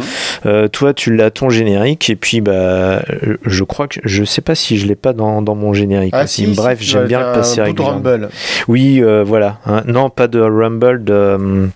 Euh, 0.44 0.68
toi, 0.68 0.92
tu 0.92 1.14
l'as 1.16 1.30
ton 1.30 1.48
générique, 1.48 2.10
et 2.10 2.16
puis 2.16 2.40
bah, 2.40 3.02
je 3.44 3.64
crois 3.64 3.88
que 3.88 4.00
je 4.04 4.24
sais 4.24 4.42
pas 4.42 4.54
si 4.54 4.76
je 4.76 4.86
l'ai 4.86 4.96
pas 4.96 5.12
dans, 5.14 5.40
dans 5.42 5.54
mon 5.54 5.72
générique 5.72 6.12
Ah, 6.14 6.26
si, 6.26 6.46
Bref, 6.46 6.80
si, 6.80 6.86
j'aime 6.86 7.06
bien 7.06 7.20
le 7.20 7.32
passer 7.32 7.62
régulièrement. 7.62 7.94
Rumble. 8.02 8.28
Oui, 8.68 9.02
voilà. 9.24 9.58
hein. 9.66 9.82
Non, 9.86 10.10
pas 10.10 10.28
de 10.28 10.40
Rumble, 10.40 11.04
de, 11.04 11.12
euh, 11.14 11.66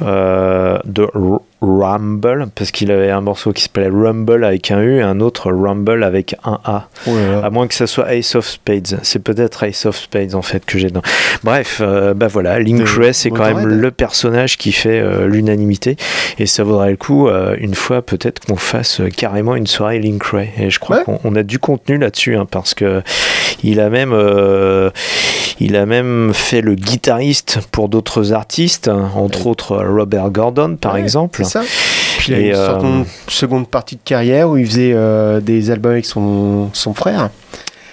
de 0.00 1.04
R- 1.14 1.40
Rumble, 1.64 2.48
parce 2.56 2.72
qu'il 2.72 2.90
avait 2.90 3.10
un 3.10 3.20
morceau 3.20 3.52
qui 3.52 3.62
s'appelait 3.62 3.88
Rumble 3.88 4.44
avec 4.44 4.72
un 4.72 4.80
U 4.80 4.96
et 4.98 5.02
un 5.02 5.20
autre 5.20 5.52
Rumble 5.52 6.02
avec 6.02 6.34
un 6.44 6.58
A. 6.64 6.88
Oh 7.06 7.10
là 7.14 7.40
là. 7.40 7.46
À 7.46 7.50
moins 7.50 7.68
que 7.68 7.74
ça 7.74 7.86
soit 7.86 8.12
Ace 8.12 8.34
of 8.34 8.46
Spades. 8.48 8.98
C'est 9.02 9.22
peut-être 9.22 9.62
Ace 9.62 9.86
of 9.86 9.96
Spades 9.96 10.34
en 10.34 10.42
fait 10.42 10.64
que 10.64 10.76
j'ai 10.78 10.90
dans. 10.90 11.02
Bref, 11.44 11.78
euh, 11.80 12.14
bah 12.14 12.26
voilà, 12.26 12.58
Link 12.58 12.80
De 12.80 13.00
Ray, 13.00 13.14
c'est 13.14 13.30
quand 13.30 13.44
même 13.44 13.66
le 13.66 13.90
personnage 13.92 14.58
qui 14.58 14.72
fait 14.72 14.98
euh, 14.98 15.28
l'unanimité. 15.28 15.96
Et 16.40 16.46
ça 16.46 16.64
vaudrait 16.64 16.90
le 16.90 16.96
coup, 16.96 17.28
euh, 17.28 17.54
une 17.60 17.74
fois 17.76 18.02
peut-être 18.02 18.40
qu'on 18.44 18.56
fasse 18.56 19.00
euh, 19.00 19.08
carrément 19.08 19.54
une 19.54 19.68
soirée 19.68 20.00
Link 20.00 20.22
Ray. 20.24 20.50
Et 20.58 20.68
je 20.68 20.80
crois 20.80 20.92
Ouais. 20.98 21.04
qu'on 21.04 21.20
on 21.22 21.36
a 21.36 21.44
du 21.44 21.58
contenu 21.60 21.96
là-dessus, 21.96 22.34
hein, 22.36 22.46
parce 22.50 22.74
que 22.74 23.02
il 23.62 23.78
a 23.78 23.88
même. 23.88 24.12
Il 25.64 25.76
a 25.76 25.86
même 25.86 26.32
fait 26.34 26.60
le 26.60 26.74
guitariste 26.74 27.60
pour 27.70 27.88
d'autres 27.88 28.32
artistes, 28.32 28.88
entre 28.88 29.46
autres 29.46 29.76
Robert 29.76 30.30
Gordon 30.30 30.76
par 30.80 30.94
Ouais, 30.94 31.00
exemple. 31.00 31.40
C'est 31.44 31.50
ça. 31.50 31.62
Puis 32.18 32.32
il 32.32 32.34
a 32.34 32.38
Et, 32.40 32.46
une 32.48 32.54
euh, 32.54 33.04
seconde, 33.28 33.68
partie 33.68 33.96
de 33.96 34.00
carrière 34.04 34.48
où 34.50 34.56
il 34.56 34.66
faisait 34.66 34.92
euh, 34.94 35.40
des 35.40 35.70
albums 35.70 35.92
avec 35.92 36.06
son, 36.06 36.70
son 36.72 36.94
frère, 36.94 37.30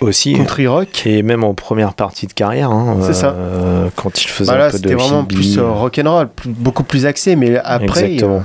Aussi. 0.02 0.34
country 0.34 0.68
rock. 0.68 1.04
Et 1.06 1.24
même 1.24 1.44
en 1.44 1.54
première 1.54 1.94
partie 1.94 2.28
de 2.28 2.34
carrière, 2.34 2.70
hein, 2.72 2.98
C'est 3.02 3.14
ça. 3.14 3.30
euh, 3.38 3.88
quand 3.96 4.22
il 4.22 4.28
faisait 4.28 4.52
Bah 4.52 4.58
là, 4.58 4.66
un 4.68 4.70
peu 4.72 4.78
de 4.78 4.84
c'était 4.84 4.96
vraiment 4.96 5.24
plus 5.26 5.58
euh, 5.58 5.70
rock'n'roll, 5.72 6.28
plus- 6.30 6.50
beaucoup 6.50 6.84
plus 6.84 7.06
axé, 7.06 7.36
mais 7.36 7.58
après. 7.64 8.06
Exactement. 8.14 8.36
euh, 8.38 8.40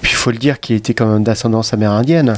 puis 0.00 0.12
il 0.12 0.16
faut 0.16 0.30
le 0.30 0.38
dire 0.38 0.60
qu'il 0.60 0.76
était 0.76 0.94
quand 0.94 1.06
même 1.06 1.22
d'ascendance 1.24 1.74
amérindienne. 1.74 2.36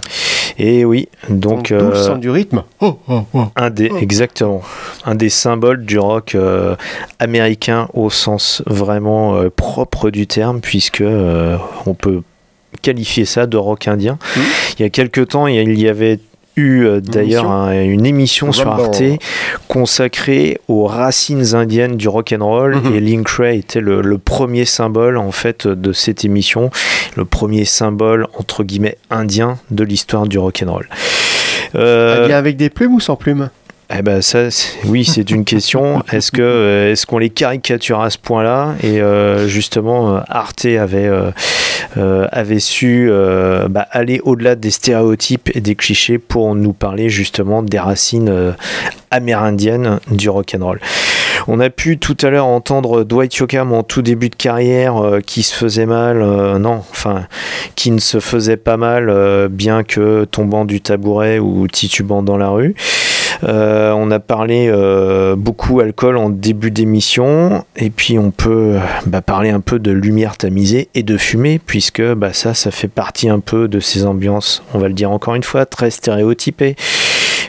Et 0.58 0.84
oui, 0.84 1.08
donc, 1.28 1.72
euh, 1.72 1.94
sens 1.94 2.18
du 2.18 2.30
rythme. 2.30 2.62
Oh, 2.80 2.98
oh, 3.08 3.22
oh. 3.32 3.44
un 3.56 3.70
des 3.70 3.90
exactement 4.00 4.62
un 5.04 5.14
des 5.14 5.28
symboles 5.28 5.84
du 5.84 5.98
rock 5.98 6.34
euh, 6.34 6.76
américain 7.18 7.88
au 7.94 8.10
sens 8.10 8.62
vraiment 8.66 9.36
euh, 9.36 9.50
propre 9.50 10.10
du 10.10 10.26
terme, 10.26 10.60
puisque 10.60 11.02
on 11.02 11.94
peut 11.94 12.22
qualifier 12.82 13.24
ça 13.24 13.46
de 13.46 13.56
rock 13.56 13.88
indien. 13.88 14.18
Mmh. 14.36 14.40
Il 14.78 14.82
y 14.82 14.84
a 14.84 14.90
quelques 14.90 15.28
temps, 15.28 15.46
il 15.46 15.78
y 15.78 15.88
avait 15.88 16.18
eu 16.56 16.84
euh, 16.84 17.00
d'ailleurs 17.00 17.50
un- 17.50 17.72
une 17.82 18.04
émission 18.06 18.52
sur. 18.52 18.68
Arte 18.68 19.02
consacrée 19.68 20.58
aux 20.68 20.86
racines 20.86 21.54
indiennes 21.54 21.96
du 21.96 22.08
rock 22.08 22.34
and 22.38 22.44
roll 22.44 22.76
Mhm. 22.76 22.94
et 22.94 23.00
Link 23.00 23.28
Ray 23.28 23.58
était 23.60 23.80
le, 23.80 24.00
le 24.02 24.18
premier 24.18 24.64
symbole 24.64 25.16
en 25.18 25.32
fait 25.32 25.66
de 25.66 25.92
cette 25.92 26.24
émission, 26.24 26.70
le 27.16 27.24
premier 27.24 27.64
symbole 27.64 28.26
entre 28.38 28.64
guillemets 28.64 28.98
indien 29.10 29.58
de 29.70 29.84
l'histoire 29.84 30.26
du 30.26 30.38
rock 30.38 30.62
and 30.66 30.72
roll. 30.72 30.88
Euh, 31.74 32.36
avec 32.36 32.56
des 32.56 32.68
plumes 32.70 32.94
ou 32.94 33.00
sans 33.00 33.16
plumes? 33.16 33.48
Eh 33.94 34.00
ben 34.02 34.22
ça, 34.22 34.48
oui, 34.86 35.04
c'est 35.04 35.30
une 35.30 35.44
question. 35.44 36.02
Est-ce 36.12 36.32
que 36.32 36.40
euh, 36.40 36.92
est-ce 36.92 37.04
qu'on 37.04 37.18
les 37.18 37.28
caricature 37.28 38.00
à 38.00 38.08
ce 38.08 38.16
point-là? 38.16 38.74
Et 38.82 39.00
euh, 39.02 39.46
justement, 39.48 40.22
Arte 40.28 40.64
avait 40.64 41.06
euh, 41.08 41.30
avait 41.96 42.60
su 42.60 43.08
euh, 43.10 43.68
bah, 43.68 43.86
aller 43.90 44.20
au-delà 44.24 44.54
des 44.54 44.70
stéréotypes 44.70 45.50
et 45.54 45.60
des 45.60 45.74
clichés 45.74 46.18
pour 46.18 46.54
nous 46.54 46.72
parler 46.72 47.08
justement 47.08 47.62
des 47.62 47.78
racines 47.78 48.28
euh, 48.28 48.52
amérindiennes 49.10 50.00
du 50.10 50.28
rock 50.28 50.56
and 50.58 50.64
roll. 50.64 50.80
On 51.48 51.60
a 51.60 51.70
pu 51.70 51.98
tout 51.98 52.16
à 52.22 52.30
l'heure 52.30 52.46
entendre 52.46 53.04
Dwight 53.04 53.34
Yoakam 53.34 53.72
en 53.72 53.82
tout 53.82 54.02
début 54.02 54.28
de 54.28 54.34
carrière 54.34 54.96
euh, 54.96 55.20
qui 55.20 55.42
se 55.42 55.54
faisait 55.54 55.86
mal, 55.86 56.22
euh, 56.22 56.58
non, 56.58 56.82
enfin, 56.90 57.26
qui 57.74 57.90
ne 57.90 57.98
se 57.98 58.20
faisait 58.20 58.56
pas 58.56 58.76
mal, 58.76 59.08
euh, 59.08 59.48
bien 59.50 59.82
que 59.82 60.24
tombant 60.24 60.64
du 60.64 60.80
tabouret 60.80 61.38
ou 61.38 61.66
titubant 61.68 62.22
dans 62.22 62.36
la 62.36 62.48
rue. 62.48 62.74
Euh, 63.44 63.92
on 63.92 64.10
a 64.10 64.20
parlé 64.20 64.68
euh, 64.68 65.34
beaucoup 65.36 65.80
alcool 65.80 66.16
en 66.16 66.30
début 66.30 66.70
d'émission, 66.70 67.64
et 67.76 67.90
puis 67.90 68.18
on 68.18 68.30
peut 68.30 68.76
bah, 69.06 69.22
parler 69.22 69.50
un 69.50 69.60
peu 69.60 69.78
de 69.78 69.90
lumière 69.90 70.36
tamisée 70.36 70.88
et 70.94 71.02
de 71.02 71.16
fumée, 71.16 71.60
puisque 71.64 72.02
bah, 72.14 72.32
ça, 72.32 72.54
ça 72.54 72.70
fait 72.70 72.88
partie 72.88 73.28
un 73.28 73.40
peu 73.40 73.68
de 73.68 73.80
ces 73.80 74.06
ambiances, 74.06 74.62
on 74.74 74.78
va 74.78 74.88
le 74.88 74.94
dire 74.94 75.10
encore 75.10 75.34
une 75.34 75.42
fois, 75.42 75.66
très 75.66 75.90
stéréotypées. 75.90 76.76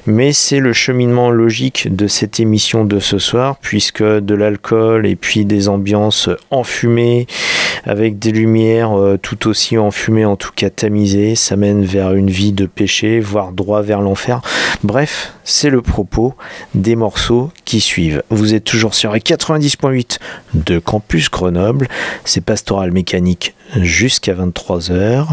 Mais 0.06 0.34
c'est 0.34 0.60
le 0.60 0.74
cheminement 0.74 1.30
logique 1.30 1.94
de 1.96 2.08
cette 2.08 2.40
émission 2.40 2.84
de 2.84 3.00
ce 3.00 3.20
soir, 3.20 3.56
puisque 3.62 4.04
de 4.04 4.36
l'alcool 4.36 5.06
et 5.06 5.16
puis 5.16 5.46
des 5.46 5.70
ambiances 5.70 6.30
enfumées, 6.52 7.26
avec 7.86 8.20
des 8.20 8.32
lumières 8.32 8.98
euh, 8.98 9.18
tout 9.22 9.48
aussi 9.48 9.78
enfumées, 9.78 10.26
en 10.26 10.36
tout 10.36 10.52
cas 10.56 10.70
tamisées, 10.70 11.36
ça 11.36 11.56
mène 11.56 11.84
vers 11.84 12.14
une 12.14 12.30
vie 12.30 12.52
de 12.52 12.66
péché, 12.66 13.20
voire 13.20 13.52
droit 13.52 13.82
vers 13.82 14.02
l'enfer. 14.02 14.42
Bref, 14.84 15.34
c'est 15.44 15.70
le 15.70 15.82
propos 15.82 16.34
des 16.76 16.96
morceaux 16.96 17.52
qui 17.66 17.80
suivent. 17.80 18.24
Vous 18.30 18.54
êtes 18.54 18.64
toujours 18.66 18.96
sur 18.96 19.14
les 19.14 19.20
90.8 19.20 20.18
de 20.54 20.80
Campus 20.80 21.30
Grenoble, 21.30 21.88
c'est 22.26 22.42
Pastoral 22.42 22.92
Mécanique 22.92 23.56
jusqu'à 23.82 24.34
23h. 24.34 25.28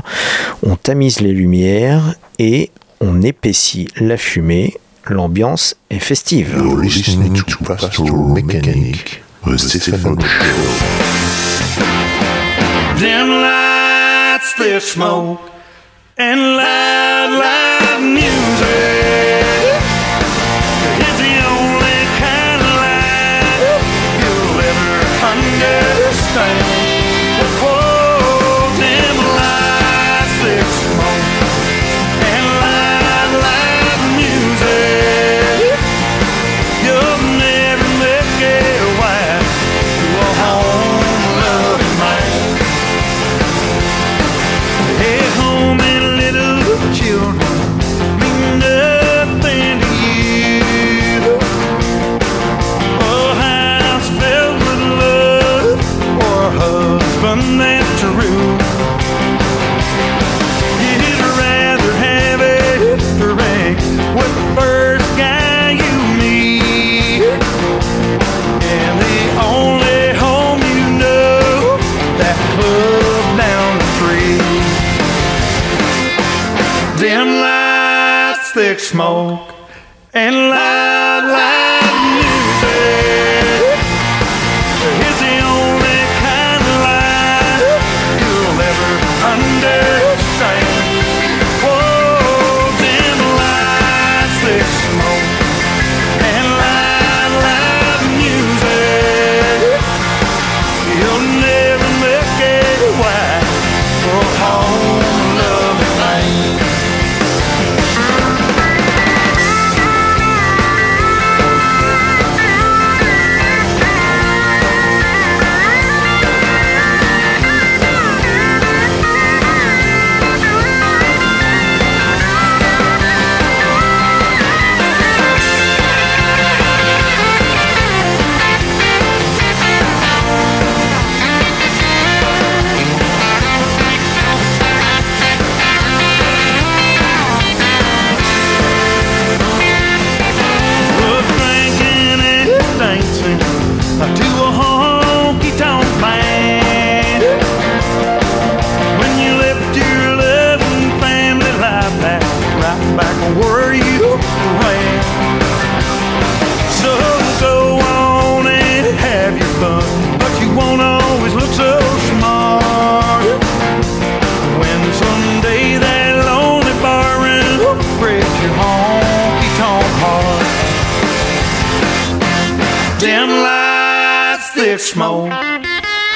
On 0.65 0.77
tamise 0.77 1.21
les 1.21 1.33
lumières 1.33 2.15
et 2.39 2.71
on 3.01 3.23
épaissit 3.23 3.89
la 3.97 4.17
fumée. 4.17 4.77
L'ambiance 5.09 5.75
est 5.89 5.99
festive. 5.99 6.55
You're 6.57 6.77
listening 6.77 7.43
to 7.43 7.65
Pastoral 7.65 8.29
Mechanic, 8.29 9.23
the 9.45 9.57
Stephen 9.57 10.21
Show. 10.21 10.57
Dim 12.99 13.31
lights, 13.31 14.53
thick 14.59 14.83
smoke, 14.83 15.41
and 16.19 16.57
loud, 16.57 17.31
loud 17.41 18.03
music. 18.03 19.00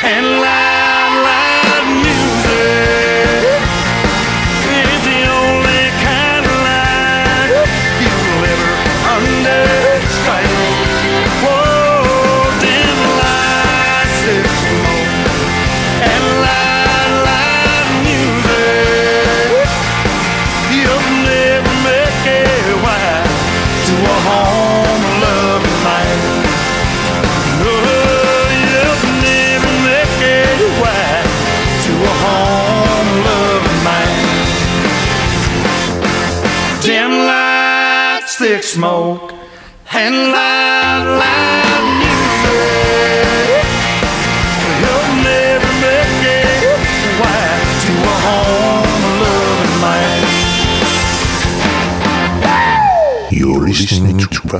And 0.05 0.27
loud, 0.43 0.64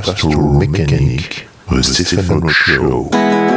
Pastoral 0.01 0.59
Mechanic, 0.59 1.47
the 1.69 1.81
Stephen 1.81 2.49
Show. 2.49 3.54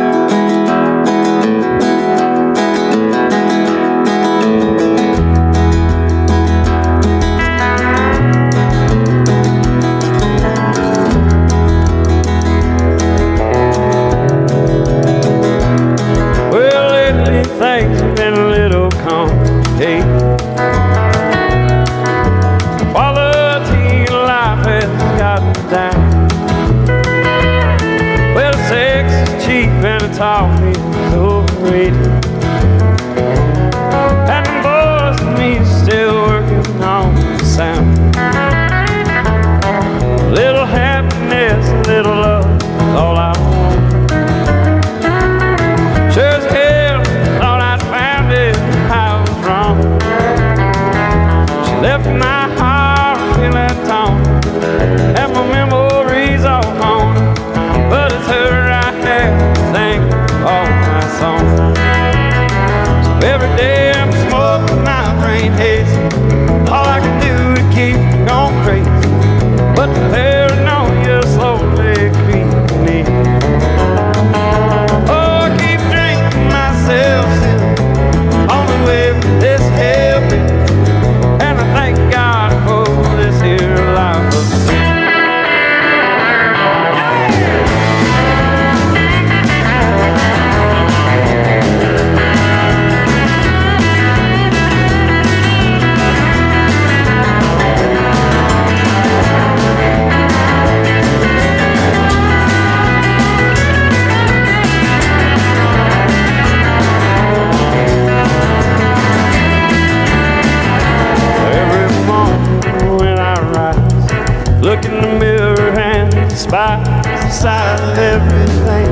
everything, 117.98 118.90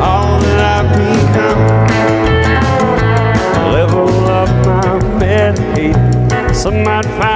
all 0.00 0.38
that 0.40 0.60
I've 0.76 0.90
become. 1.00 1.60
Level 3.72 4.08
up 4.26 4.48
my 4.66 4.94
some 6.52 6.82
might 6.84 7.04
find. 7.04 7.33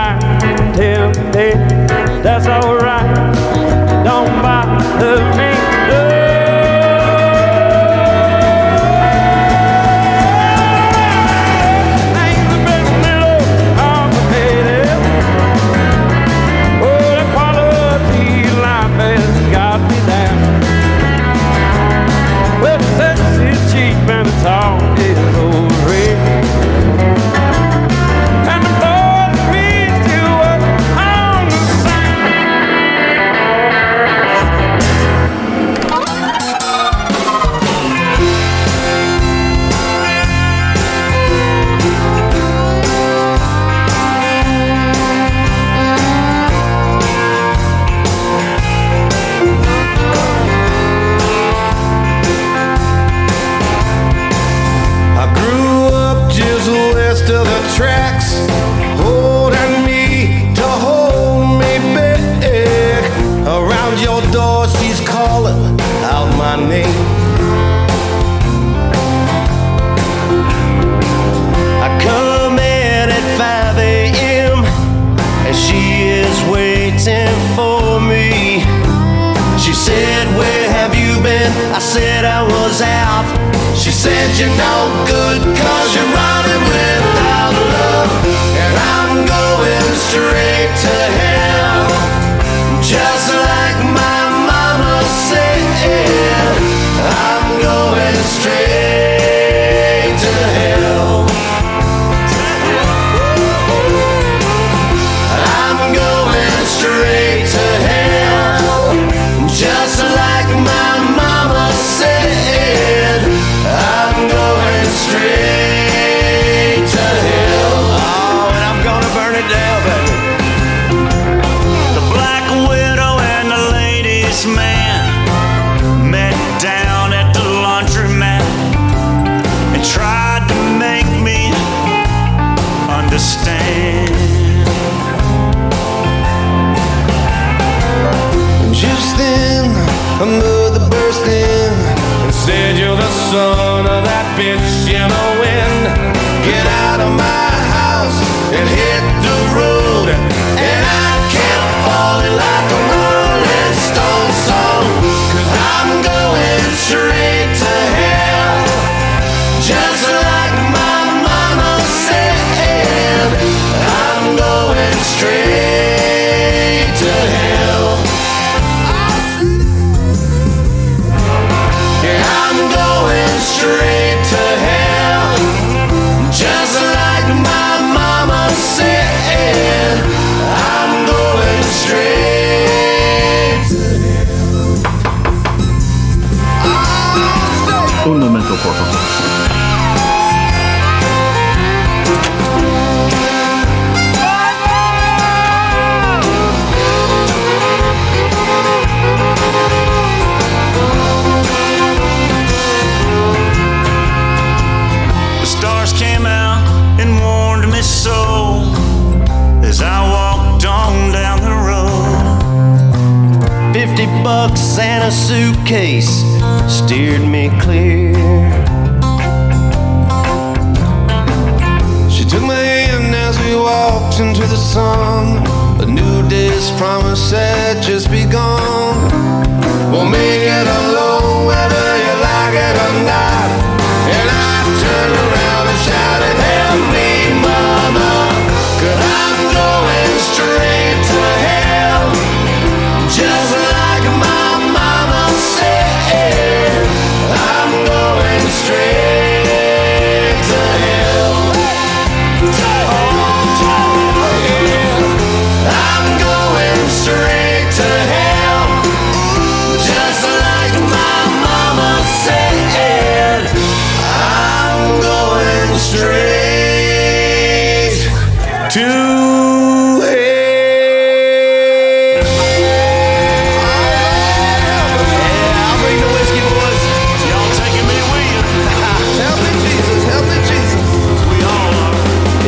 To 268.70 269.08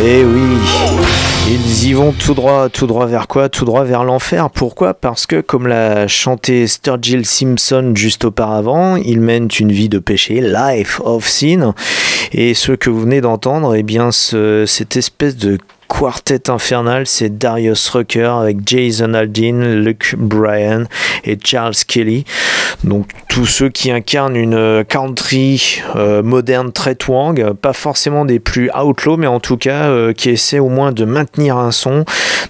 Eh 0.03 0.25
oui, 0.25 0.59
ils 1.49 1.89
y 1.89 1.93
vont 1.93 2.12
tout 2.12 2.33
droit, 2.33 2.68
tout 2.71 2.87
droit 2.87 3.05
vers 3.07 3.29
quoi? 3.29 3.49
Tout 3.51 3.64
droit 3.66 3.85
vers 3.85 4.03
l'enfer. 4.05 4.49
Pourquoi? 4.51 4.95
Parce 4.95 5.27
que, 5.27 5.41
comme 5.43 5.66
l'a 5.66 6.09
chanté 6.09 6.66
Sturgill 6.66 7.27
Simpson 7.27 7.93
juste 7.95 8.25
auparavant, 8.25 8.97
ils 8.97 9.21
mènent 9.21 9.49
une 9.59 9.71
vie 9.71 9.91
de 9.91 9.99
péché, 9.99 10.41
life 10.41 11.01
of 11.05 11.27
sin. 11.29 11.75
Et 12.33 12.55
ce 12.55 12.73
que 12.73 12.89
vous 12.89 13.01
venez 13.01 13.21
d'entendre, 13.21 13.75
eh 13.75 13.83
bien, 13.83 14.11
ce- 14.11 14.64
cette 14.66 14.97
espèce 14.97 15.37
de 15.37 15.59
quartet 15.91 16.49
infernal, 16.49 17.07
c'est 17.07 17.36
Darius 17.36 17.88
Rucker 17.88 18.32
avec 18.41 18.59
Jason 18.64 19.12
Aldean, 19.12 19.82
Luke 19.82 20.14
Bryan 20.16 20.86
et 21.24 21.36
Charles 21.43 21.74
Kelly. 21.86 22.24
Donc 22.84 23.09
tous 23.28 23.47
ceux 23.47 23.68
qui 23.68 23.91
incarnent 23.91 24.36
une 24.36 24.55
euh, 24.55 24.84
country 24.84 25.82
euh, 25.97 26.22
moderne 26.22 26.72
très 26.72 26.95
twang, 26.95 27.53
pas 27.55 27.72
forcément 27.72 28.24
des 28.24 28.38
plus 28.38 28.70
outlaw, 28.74 29.16
mais 29.16 29.26
en 29.26 29.41
tout 29.41 29.57
cas 29.57 29.88
euh, 29.88 30.12
qui 30.12 30.30
essaient 30.30 30.61
au 30.61 30.68
moins 30.68 30.93
de 30.93 31.05
maintenir 31.05 31.57
un 31.59 31.72
son 31.72 32.05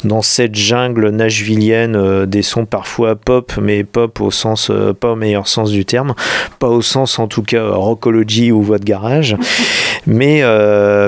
dans 0.04 0.22
cette 0.22 0.54
jungle 0.54 1.08
nashvillienne, 1.08 2.26
des 2.26 2.42
sons 2.42 2.64
parfois 2.66 3.16
pop, 3.16 3.52
mais 3.60 3.84
pop 3.84 4.20
au 4.20 4.30
sens, 4.30 4.70
pas 5.00 5.12
au 5.12 5.16
meilleur 5.16 5.48
sens 5.48 5.70
du 5.70 5.84
terme, 5.84 6.14
pas 6.58 6.68
au 6.68 6.80
sens 6.80 7.18
en 7.18 7.26
tout 7.26 7.42
cas 7.42 7.68
rockology 7.68 8.52
ou 8.52 8.62
voix 8.62 8.78
de 8.78 8.84
garage. 8.84 9.36
Mais, 10.06 10.42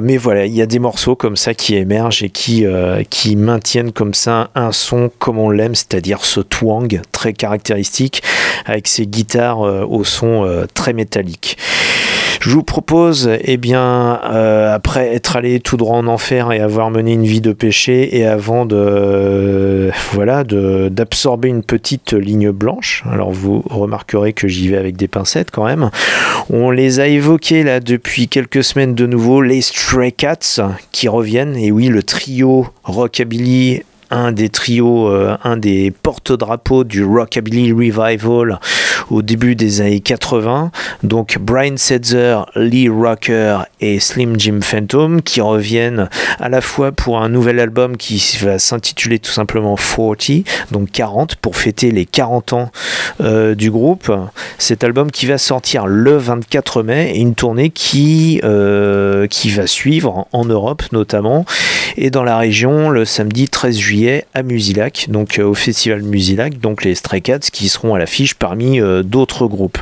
mais 0.03 0.19
voilà, 0.19 0.45
il 0.45 0.55
y 0.55 0.61
a 0.61 0.67
des 0.67 0.79
morceaux 0.79 1.17
comme 1.17 1.35
ça 1.35 1.55
qui 1.55 1.77
émergent 1.77 2.22
et 2.23 2.31
qui, 2.31 2.67
euh, 2.67 3.03
qui 3.09 3.37
maintiennent 3.37 3.93
comme 3.93 4.15
ça 4.15 4.51
un 4.55 4.73
son 4.73 5.11
comme 5.19 5.39
on 5.39 5.51
l'aime, 5.51 5.75
c'est-à-dire 5.75 6.25
ce 6.25 6.41
twang 6.41 7.01
très 7.13 7.33
caractéristique 7.33 8.23
avec 8.65 8.89
ces 8.89 9.07
guitares 9.07 9.63
euh, 9.63 9.85
au 9.85 10.05
son 10.05 10.45
euh, 10.45 10.67
très 10.73 10.93
métallique. 10.93 11.59
Je 12.43 12.51
vous 12.51 12.65
propose, 12.65 13.31
eh 13.45 13.57
bien, 13.57 14.19
euh, 14.25 14.75
après 14.75 15.15
être 15.15 15.37
allé 15.37 15.61
tout 15.61 15.77
droit 15.77 15.97
en 15.97 16.09
enfer 16.09 16.51
et 16.51 16.59
avoir 16.59 16.91
mené 16.91 17.13
une 17.13 17.23
vie 17.23 17.41
de 17.41 17.53
péché, 17.53 18.19
et 18.19 18.27
avant 18.27 18.67
de, 18.67 19.93
voilà, 20.11 20.43
d'absorber 20.43 21.47
une 21.47 21.63
petite 21.63 22.15
ligne 22.15 22.51
blanche. 22.51 23.05
Alors 23.09 23.31
vous 23.31 23.63
remarquerez 23.71 24.33
que 24.33 24.49
j'y 24.49 24.67
vais 24.67 24.77
avec 24.77 24.97
des 24.97 25.07
pincettes 25.07 25.53
quand 25.53 25.67
même. 25.67 25.91
On 26.51 26.73
les 26.73 26.99
a 26.99 27.07
évoqués 27.07 27.63
là 27.63 27.79
depuis 27.79 28.27
quelques 28.27 28.65
semaines 28.65 28.97
de 28.97 29.07
nouveau, 29.07 29.41
les 29.41 29.61
Stray 29.61 30.13
Cats 30.13 30.63
qui 30.91 31.07
reviennent. 31.07 31.55
Et 31.55 31.71
oui, 31.71 31.87
le 31.87 32.03
trio 32.03 32.67
rockabilly 32.83 33.85
un 34.13 34.31
des 34.31 34.51
trios, 34.51 35.09
euh, 35.09 35.37
un 35.43 35.57
des 35.57 35.91
porte-drapeaux 35.91 36.85
du 36.85 37.03
Rockabilly 37.03 37.73
Revival 37.73 38.61
au 39.11 39.23
début 39.23 39.57
des 39.57 39.81
années 39.81 40.01
80. 40.01 40.71
Donc 41.03 41.39
Brian 41.41 41.77
Setzer, 41.77 42.41
Lee 42.55 42.89
Rocker 42.89 43.61
et 43.81 43.99
Slim 43.99 44.39
Jim 44.39 44.61
Phantom 44.63 45.23
qui 45.23 45.41
reviennent 45.41 46.09
à 46.39 46.49
la 46.49 46.61
fois 46.61 46.93
pour 46.93 47.21
un 47.21 47.29
nouvel 47.29 47.59
album 47.59 47.97
qui 47.97 48.39
va 48.43 48.59
s'intituler 48.59 49.19
tout 49.19 49.33
simplement 49.33 49.77
40, 49.77 50.47
donc 50.71 50.91
40 50.91 51.37
pour 51.37 51.57
fêter 51.57 51.91
les 51.91 52.05
40 52.05 52.53
ans 52.53 52.71
euh, 53.21 53.55
du 53.55 53.71
groupe. 53.71 54.13
Cet 54.59 54.85
album 54.85 55.11
qui 55.11 55.27
va 55.27 55.39
sortir 55.39 55.87
le 55.87 56.17
24 56.17 56.83
mai 56.83 57.13
et 57.15 57.21
une 57.21 57.35
tournée 57.35 57.71
qui, 57.71 58.41
euh, 58.45 59.27
qui 59.27 59.51
va 59.51 59.67
suivre 59.67 60.27
en 60.33 60.45
Europe 60.45 60.83
notamment 60.93 61.45
et 61.97 62.11
dans 62.11 62.23
la 62.23 62.39
région 62.39 62.91
le 62.91 63.05
samedi 63.05 63.49
13 63.49 63.77
juillet 63.77 64.27
à 64.35 64.43
Musilac, 64.43 65.07
donc 65.09 65.39
euh, 65.39 65.45
au 65.45 65.55
festival 65.55 66.03
Musilac, 66.03 66.59
donc 66.59 66.85
les 66.85 66.95
Stray 66.95 67.23
Cats 67.23 67.39
qui 67.53 67.69
seront 67.69 67.95
à 67.95 67.99
l'affiche 67.99 68.35
parmi 68.35 68.81
d'autres 69.05 69.47
groupes. 69.47 69.79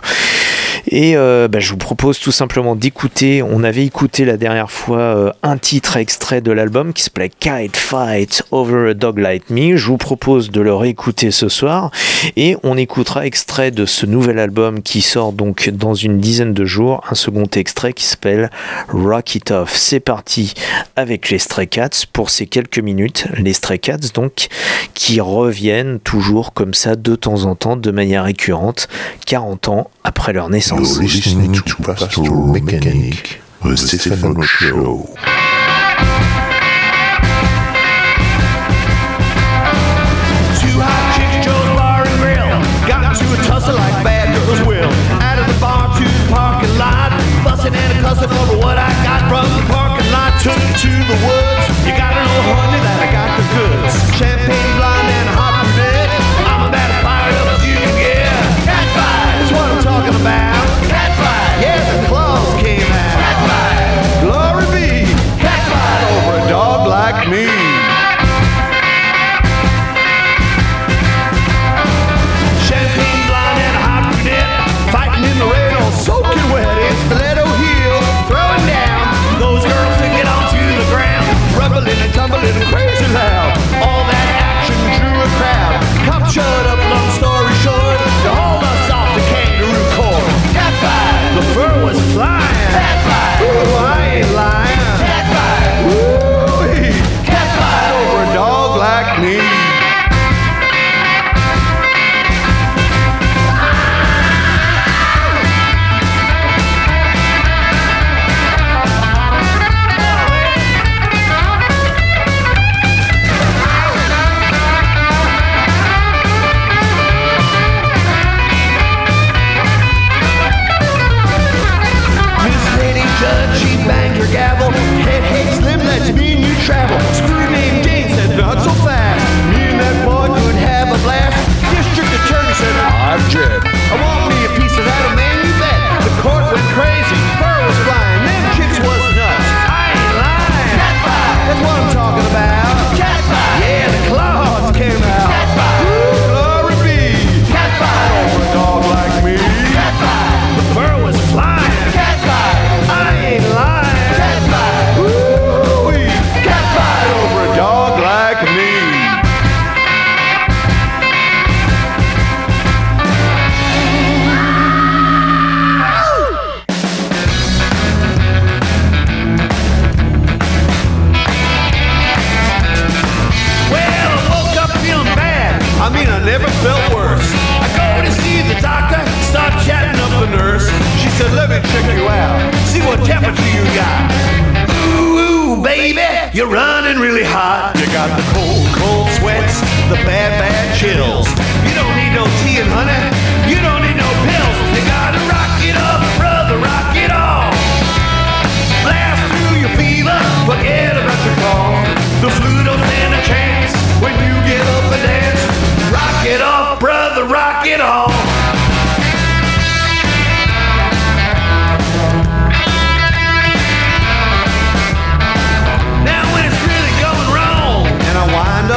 Et 0.88 1.16
euh, 1.16 1.48
bah, 1.48 1.60
je 1.60 1.70
vous 1.70 1.76
propose 1.76 2.18
tout 2.18 2.32
simplement 2.32 2.76
d'écouter. 2.76 3.42
On 3.42 3.64
avait 3.64 3.84
écouté 3.84 4.24
la 4.24 4.36
dernière 4.36 4.70
fois 4.70 4.98
euh, 4.98 5.32
un 5.42 5.58
titre 5.58 5.96
extrait 5.96 6.40
de 6.40 6.52
l'album 6.52 6.92
qui 6.92 7.02
s'appelait 7.02 7.30
Kite 7.30 7.76
Fight 7.76 8.42
Over 8.50 8.90
a 8.90 8.94
Dog 8.94 9.18
Like 9.18 9.50
Me. 9.50 9.76
Je 9.76 9.86
vous 9.86 9.98
propose 9.98 10.50
de 10.50 10.60
le 10.60 10.74
réécouter 10.74 11.30
ce 11.30 11.48
soir. 11.48 11.90
Et 12.36 12.56
on 12.62 12.76
écoutera 12.76 13.26
extrait 13.26 13.70
de 13.70 13.86
ce 13.86 14.06
nouvel 14.06 14.38
album 14.38 14.82
qui 14.82 15.02
sort 15.02 15.32
donc 15.32 15.68
dans 15.70 15.94
une 15.94 16.18
dizaine 16.18 16.54
de 16.54 16.64
jours. 16.64 17.02
Un 17.10 17.14
second 17.14 17.46
extrait 17.54 17.92
qui 17.92 18.04
s'appelle 18.04 18.50
Rock 18.88 19.34
It 19.34 19.50
Off. 19.50 19.74
C'est 19.74 20.00
parti 20.00 20.54
avec 20.96 21.30
les 21.30 21.38
Stray 21.38 21.68
Cats 21.68 22.06
pour 22.12 22.30
ces 22.30 22.46
quelques 22.46 22.78
minutes. 22.78 23.26
Les 23.36 23.52
Stray 23.52 23.78
Cats 23.78 24.10
donc 24.14 24.48
qui 24.94 25.20
reviennent 25.20 26.00
toujours 26.00 26.52
comme 26.52 26.74
ça 26.74 26.96
de 26.96 27.14
temps 27.16 27.44
en 27.44 27.54
temps 27.54 27.76
de 27.76 27.90
manière 27.90 28.24
récurrente 28.24 28.88
40 29.26 29.68
ans 29.68 29.90
après 30.04 30.32
leur 30.32 30.48
naissance. 30.48 30.94
You're 30.94 31.02
listening 31.04 31.52
to 31.52 31.76
Pastoral 31.82 32.46
Mechanic, 32.46 33.40
the 33.62 33.76
Stefano 33.76 34.42
Show. 34.42 35.06
Two 40.60 40.76
hot 40.80 41.04
chicks, 41.16 41.44
Joe's 41.44 41.70
Bar 41.76 42.04
and 42.06 42.16
Grill. 42.20 42.60
Got 42.88 43.02
into 43.12 43.26
a 43.32 43.38
tussle 43.44 43.74
like 43.76 43.96
bad 44.04 44.32
girls 44.34 44.60
will. 44.66 44.90
Out 45.20 45.38
of 45.38 45.46
the 45.46 45.58
bar 45.60 45.88
to 45.96 46.04
the 46.04 46.24
parking 46.32 46.74
lot. 46.78 47.12
Fussing 47.44 47.74
and 47.74 47.92
cussing 48.04 48.30
over 48.30 48.56
what 48.58 48.76
I 48.78 48.90
got 49.04 49.20
from 49.28 49.46
the 49.56 49.64
parking 49.68 50.08
lot. 50.12 50.32
Took 50.40 50.56
it 50.56 50.76
to 50.84 50.92
the 50.92 51.16
woods. 51.24 51.64
You 51.84 51.92
gotta 51.96 52.20
know, 52.24 52.56
honey, 52.56 52.80
that 52.84 52.89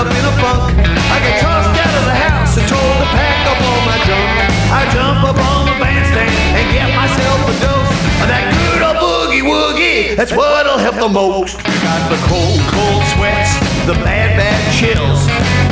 in 0.08 0.26
a 0.26 0.34
funk. 0.41 0.76
I 1.14 1.18
get 1.24 1.39
tossed 1.39 1.72
out 1.72 1.95
of 1.95 2.06
the 2.10 2.18
house 2.18 2.54
and 2.58 2.66
told 2.68 2.95
to 2.99 3.08
pack 3.16 3.39
up 3.47 3.60
all 3.64 3.82
my 3.88 3.99
junk. 4.04 4.36
I 4.74 4.82
jump 4.91 5.22
up 5.24 5.38
on 5.39 5.70
the 5.70 5.76
bandstand 5.80 6.34
and 6.60 6.66
get 6.74 6.89
myself 6.91 7.39
a 7.47 7.56
dose 7.64 7.93
of 8.20 8.28
that 8.28 8.43
good 8.51 8.82
old 8.84 8.97
boogie 8.99 9.45
woogie. 9.45 10.16
That's 10.16 10.34
what'll 10.36 10.82
help 10.82 10.97
the 10.99 11.08
most. 11.08 11.62
Got 11.80 12.01
the 12.12 12.20
cold, 12.28 12.60
cold 12.74 13.04
sweats, 13.16 13.56
the 13.88 13.95
bad, 14.04 14.36
bad 14.36 14.60
chills. 14.76 15.24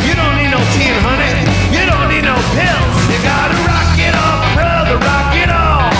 You 0.07 0.13
don't 0.15 0.35
need 0.39 0.51
no 0.53 0.61
tin, 0.79 0.95
honey. 1.03 1.33
You 1.75 1.83
don't 1.87 2.07
need 2.07 2.23
no 2.23 2.37
pills. 2.55 2.97
You 3.11 3.19
gotta 3.25 3.57
rock 3.67 3.95
it 3.99 4.15
off, 4.15 4.43
brother, 4.55 4.95
rock 5.01 5.31
it 5.35 5.51
off. 5.51 5.91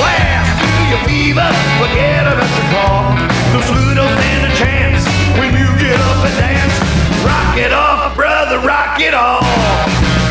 Blast 0.00 0.50
through 0.58 0.86
your 0.90 1.02
fever, 1.06 1.48
forget 1.78 2.26
about 2.26 2.50
your 2.50 2.68
cough. 2.74 3.14
The 3.54 3.60
flu 3.68 3.94
don't 3.94 4.10
stand 4.16 4.42
a 4.48 4.52
chance 4.56 5.02
when 5.38 5.52
you 5.54 5.68
get 5.78 5.98
up 5.98 6.24
and 6.24 6.36
dance. 6.40 7.01
Rock 7.24 7.56
it 7.56 7.72
off, 7.72 8.16
brother, 8.16 8.58
rock 8.66 9.00
it 9.00 9.14
off. 9.14 10.21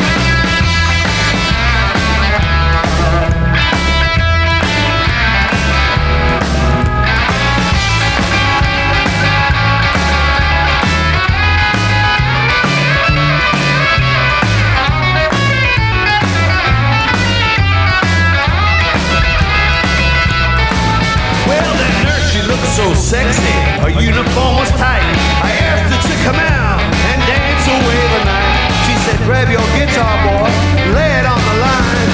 So 22.72 22.94
sexy. 22.94 23.52
Her 23.84 23.92
uniform 23.92 24.56
was 24.56 24.70
tight. 24.80 25.04
I 25.44 25.52
asked 25.68 25.92
her 25.92 26.00
to 26.08 26.16
come 26.24 26.40
out 26.40 26.80
and 26.80 27.20
dance 27.28 27.68
away 27.68 28.00
the 28.16 28.22
night. 28.24 28.72
She 28.88 28.94
said, 29.04 29.18
grab 29.28 29.52
your 29.52 29.66
guitar, 29.76 30.16
boy, 30.24 30.48
lay 30.96 31.20
it 31.20 31.26
on 31.28 31.36
the 31.36 31.56
line. 31.60 32.10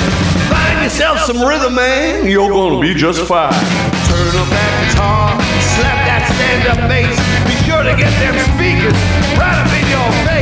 Find 0.51 0.83
yourself 0.83 1.23
some 1.23 1.39
rhythm, 1.47 1.77
man. 1.77 2.27
You're 2.27 2.51
gonna 2.51 2.81
be 2.81 2.93
just 2.93 3.23
fine. 3.23 3.55
Turn 4.11 4.35
up 4.35 4.51
that 4.51 4.73
guitar, 4.83 5.39
slap 5.79 5.99
that 6.11 6.27
stand-up 6.27 6.91
bass. 6.91 7.15
Be 7.47 7.55
sure 7.63 7.87
to 7.87 7.95
get 7.95 8.11
them 8.19 8.35
speakers 8.51 8.99
right 9.39 9.63
up 9.63 9.71
in 9.71 9.87
your 9.95 10.11
face. 10.27 10.38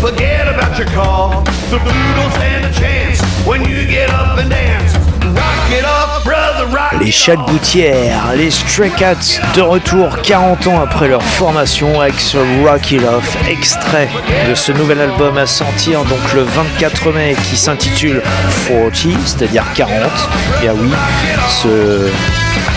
Forget 0.00 0.48
about 0.48 0.78
your 0.78 0.88
cough. 0.88 1.44
The 1.70 1.78
flu 1.78 2.14
don't 2.16 2.32
stand 2.32 2.64
a 2.64 2.72
chance 2.72 3.20
when 3.46 3.60
you 3.68 3.86
get 3.86 4.10
up 4.10 4.38
and 4.38 4.48
dance. 4.50 4.94
Rock 5.36 5.70
it 5.70 5.84
off, 5.84 6.24
brother, 6.24 6.66
rock 6.74 7.00
Les 7.00 7.12
chats 7.12 7.36
de 7.36 7.42
gouttière, 7.42 8.32
les 8.34 8.50
Stray 8.50 8.90
Cats 8.90 9.40
de 9.54 9.60
retour 9.60 10.16
40 10.22 10.66
ans 10.66 10.80
après 10.80 11.08
leur 11.08 11.22
formation 11.22 12.00
avec 12.00 12.18
ce 12.18 12.38
Rock 12.64 12.90
It 12.90 13.02
Off, 13.04 13.36
extrait 13.48 14.08
de 14.48 14.54
ce 14.54 14.72
nouvel 14.72 15.00
album 15.00 15.36
à 15.38 15.46
sortir 15.46 16.02
donc 16.04 16.32
le 16.34 16.42
24 16.42 17.12
mai 17.12 17.36
qui 17.48 17.56
s'intitule 17.56 18.22
40, 18.66 18.92
c'est-à-dire 19.24 19.64
40. 19.74 19.94
Et 20.62 20.68
ah 20.68 20.72
oui, 20.74 20.90
ce, 21.48 22.10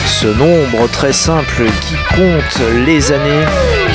ce 0.05 0.28
nombre 0.28 0.88
très 0.91 1.13
simple 1.13 1.63
qui 1.82 1.95
compte 2.15 2.61
les 2.86 3.11
années 3.11 3.45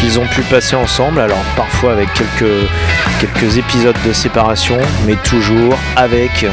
qu'ils 0.01 0.18
ont 0.18 0.26
pu 0.26 0.42
passer 0.42 0.76
ensemble, 0.76 1.20
alors 1.20 1.42
parfois 1.57 1.92
avec 1.92 2.09
quelques, 2.14 3.57
épisodes 3.57 3.96
de 4.07 4.12
séparation, 4.12 4.78
mais 5.07 5.16
toujours 5.24 5.76
avec 5.96 6.46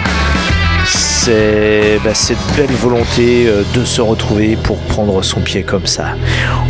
bah, 2.03 2.13
cette 2.13 2.37
belle 2.55 2.71
volonté 2.71 3.47
euh, 3.47 3.63
de 3.73 3.83
se 3.83 4.01
retrouver 4.01 4.55
pour 4.55 4.77
prendre 4.77 5.23
son 5.23 5.41
pied 5.41 5.63
comme 5.63 5.87
ça. 5.87 6.09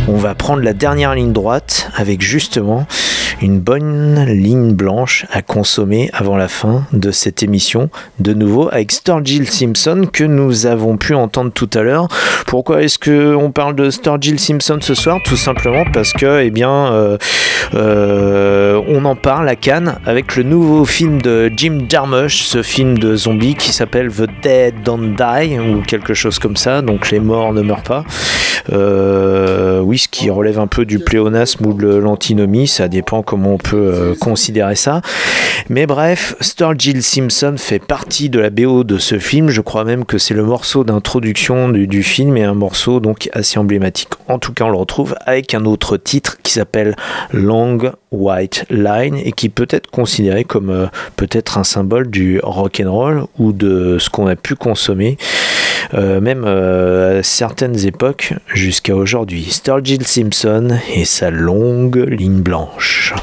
On 0.08 0.16
va 0.16 0.34
prendre 0.34 0.62
la 0.62 0.72
dernière 0.72 1.14
ligne 1.14 1.32
droite 1.32 1.90
avec 1.94 2.22
justement 2.22 2.86
une 3.42 3.60
bonne 3.60 4.24
ligne 4.24 4.72
blanche 4.72 5.26
à 5.30 5.42
consommer 5.42 6.10
avant 6.12 6.36
la 6.36 6.48
fin 6.48 6.84
de 6.92 7.10
cette 7.10 7.42
émission. 7.42 7.90
De 8.18 8.32
nouveau 8.32 8.68
avec 8.72 8.92
Sturgill 8.92 9.48
Simpson 9.48 10.08
que 10.10 10.24
nous 10.24 10.66
avons 10.66 10.96
pu 10.96 11.14
entendre 11.14 11.52
tout 11.52 11.70
à 11.74 11.82
l'heure. 11.82 12.08
Pourquoi 12.46 12.82
est-ce 12.82 12.98
que 12.98 13.34
on 13.34 13.50
parle 13.50 13.74
de 13.74 13.90
Sturgill 13.90 14.38
Simpson 14.38 14.78
ce 14.80 14.94
soir? 14.94 15.18
Tout 15.24 15.36
simplement 15.36 15.84
parce 15.92 16.12
que, 16.12 16.42
eh 16.42 16.50
bien, 16.50 16.92
euh, 16.92 17.18
euh, 17.74 18.80
on 18.88 19.04
en 19.04 19.16
parle 19.16 19.48
à 19.48 19.56
Cannes 19.56 19.98
avec 20.06 20.36
le 20.36 20.42
nouveau 20.42 20.84
film 20.84 21.20
de 21.20 21.50
Jim 21.56 21.80
Jarmusch, 21.88 22.42
ce 22.42 22.62
film 22.62 22.98
de 22.98 23.16
zombie 23.16 23.54
qui 23.54 23.72
s'appelle 23.72 24.10
The 24.10 24.28
Dead 24.42 24.74
Don't 24.84 25.16
Die 25.16 25.58
ou 25.58 25.82
quelque 25.82 26.14
chose 26.14 26.38
comme 26.38 26.56
ça. 26.56 26.82
Donc 26.82 27.10
les 27.10 27.20
morts 27.20 27.52
ne 27.52 27.62
meurent 27.62 27.82
pas. 27.82 28.04
Euh, 28.72 29.80
oui, 29.80 29.98
ce 29.98 30.08
qui 30.08 30.30
relève 30.30 30.58
un 30.58 30.66
peu 30.66 30.84
du 30.84 30.98
pléonasme 30.98 31.66
ou 31.66 31.72
de 31.72 31.94
l'antinomie, 31.94 32.66
ça 32.66 32.88
dépend 32.88 33.22
comment 33.26 33.54
on 33.54 33.58
peut 33.58 33.76
euh, 33.76 34.14
considérer 34.14 34.76
ça. 34.76 35.02
Mais 35.68 35.86
bref, 35.86 36.34
Sturgill 36.40 37.02
Simpson 37.02 37.56
fait 37.58 37.78
partie 37.78 38.30
de 38.30 38.38
la 38.38 38.50
BO 38.50 38.84
de 38.84 38.96
ce 38.96 39.18
film. 39.18 39.50
Je 39.50 39.60
crois 39.60 39.84
même 39.84 40.04
que 40.04 40.16
c'est 40.16 40.34
le 40.34 40.44
morceau 40.44 40.84
d'introduction 40.84 41.68
du, 41.68 41.86
du 41.86 42.02
film 42.02 42.36
et 42.36 42.44
un 42.44 42.54
morceau 42.54 43.00
donc 43.00 43.28
assez 43.32 43.58
emblématique. 43.58 44.08
En 44.28 44.38
tout 44.38 44.52
cas, 44.52 44.64
on 44.64 44.70
le 44.70 44.78
retrouve 44.78 45.14
avec 45.26 45.52
un 45.54 45.64
autre 45.64 45.96
titre 45.96 46.38
qui 46.42 46.52
s'appelle 46.52 46.96
Long 47.32 47.92
White 48.12 48.64
Line 48.70 49.16
et 49.16 49.32
qui 49.32 49.48
peut 49.48 49.68
être 49.70 49.90
considéré 49.90 50.44
comme 50.44 50.70
euh, 50.70 50.86
peut-être 51.16 51.58
un 51.58 51.64
symbole 51.64 52.08
du 52.08 52.40
rock 52.42 52.80
and 52.84 52.90
roll 52.90 53.24
ou 53.38 53.52
de 53.52 53.98
ce 53.98 54.08
qu'on 54.08 54.26
a 54.26 54.36
pu 54.36 54.54
consommer 54.54 55.18
même 55.92 56.44
euh, 56.46 57.20
à 57.20 57.22
certaines 57.22 57.86
époques 57.86 58.32
jusqu'à 58.52 58.94
aujourd'hui. 58.94 59.44
Sturgill 59.50 60.06
Simpson 60.06 60.78
et 60.94 61.04
sa 61.04 61.30
longue 61.30 61.96
ligne 61.96 62.40
blanche. 62.40 63.14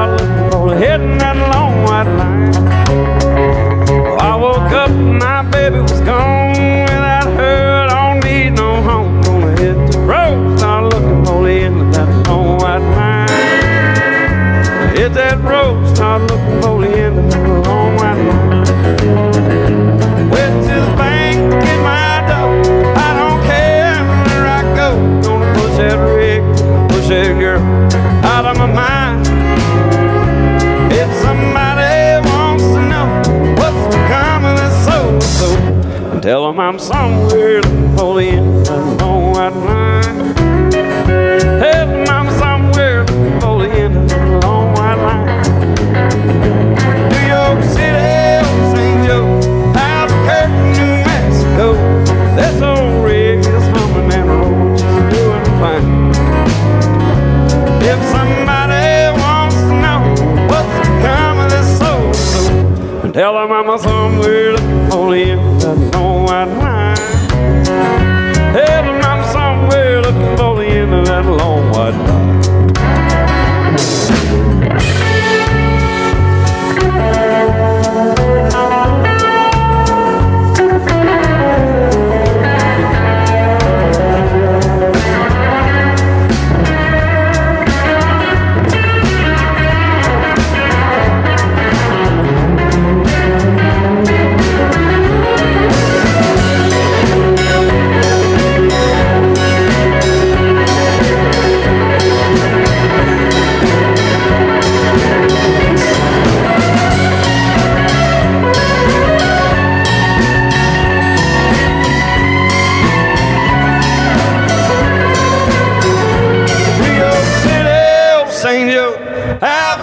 Start 0.00 0.20
looking 0.20 0.50
for 0.50 0.70
the 0.70 0.76
head 0.76 1.00
in 1.00 1.18
that 1.18 1.36
long 1.52 1.82
white 1.82 2.04
line. 2.04 2.54
I 4.18 4.34
woke 4.36 4.72
up 4.72 4.88
and 4.88 5.18
my 5.18 5.42
baby 5.50 5.80
was 5.80 6.00
gone. 6.00 6.39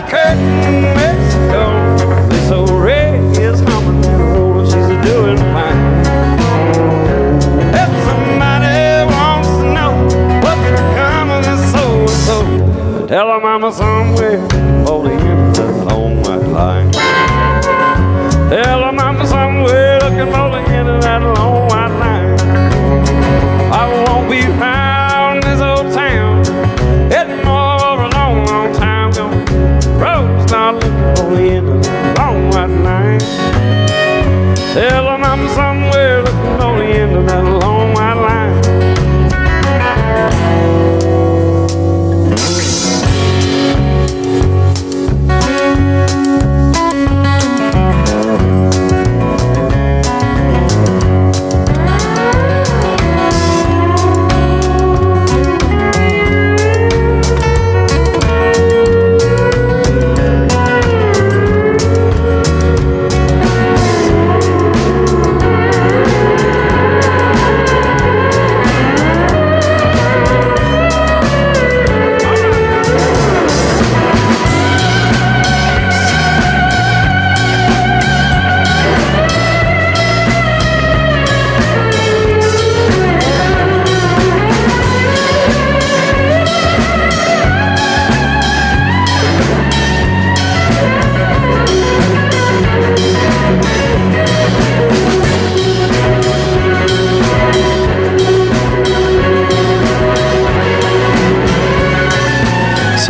curtain 0.10 0.82
Mexico. 0.96 2.28
This 2.30 2.52
old 2.52 2.70
red 2.72 3.20
is 3.38 3.60
humming, 3.60 4.06
oh, 4.06 4.64
she's 4.64 4.88
doing 5.06 5.38
fine. 5.54 5.82
If 7.76 7.92
somebody 8.08 9.06
wants 9.14 9.50
to 9.50 9.74
know 9.74 9.94
what's 10.44 10.68
become 10.72 11.30
of 11.32 11.44
this 11.44 11.68
tell 13.08 13.28
her 13.28 13.40
mama 13.40 13.72
somewhere. 13.72 14.57
Hell, 34.78 35.08
I'm 35.08 35.48
somewhere 35.56 36.22
looking 36.22 36.58
lonely 36.60 36.92
in 37.00 37.12
the 37.12 37.24
night. 37.24 37.57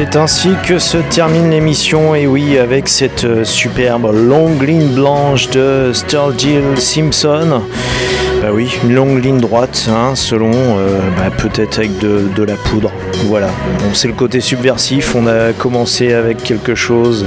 C'est 0.09 0.19
ainsi 0.19 0.49
que 0.65 0.79
se 0.79 0.97
termine 0.97 1.49
l'émission, 1.49 2.15
et 2.15 2.27
oui, 2.27 2.57
avec 2.57 2.87
cette 2.87 3.25
euh, 3.25 3.43
superbe 3.43 4.09
longue 4.13 4.61
ligne 4.61 4.87
blanche 4.87 5.49
de 5.49 5.91
Sturgill 5.91 6.79
Simpson. 6.79 7.61
Bah 8.41 8.47
oui, 8.53 8.69
une 8.85 8.95
longue 8.95 9.21
ligne 9.21 9.41
droite, 9.41 9.89
hein, 9.89 10.13
selon, 10.15 10.53
euh, 10.53 10.99
bah, 11.17 11.29
peut-être 11.37 11.79
avec 11.79 11.97
de, 11.99 12.43
la 12.43 12.55
poudre. 12.55 12.89
Voilà, 13.25 13.49
c'est 13.91 14.07
le 14.07 14.13
côté 14.13 14.39
subversif. 14.39 15.13
On 15.13 15.27
a 15.27 15.51
commencé 15.51 16.13
avec 16.13 16.41
quelque 16.41 16.73
chose, 16.73 17.25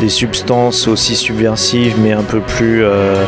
des 0.00 0.08
substances 0.08 0.88
aussi 0.88 1.16
subversives, 1.16 1.96
mais 1.98 2.12
un 2.12 2.22
peu 2.22 2.40
plus, 2.40 2.84
euh, 2.84 3.22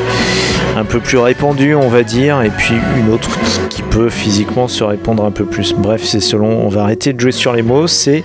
un 0.77 0.85
peu 0.85 1.01
plus 1.01 1.19
répandues, 1.19 1.75
on 1.75 1.89
va 1.89 2.03
dire, 2.03 2.43
et 2.43 2.51
puis 2.51 2.75
une 2.99 3.11
autre 3.11 3.39
qui 3.71 3.83
peut 3.83 4.11
physiquement 4.11 4.69
se 4.69 4.85
répandre 4.85 5.25
un 5.25 5.31
peu 5.31 5.45
plus. 5.45 5.75
Bref, 5.75 6.05
c'est 6.05 6.21
selon. 6.21 6.65
On 6.65 6.69
va 6.69 6.83
arrêter 6.83 7.13
de 7.13 7.21
jouer 7.21 7.33
sur 7.33 7.55
les 7.55 7.63
mots. 7.63 7.87
C'est 7.87 8.25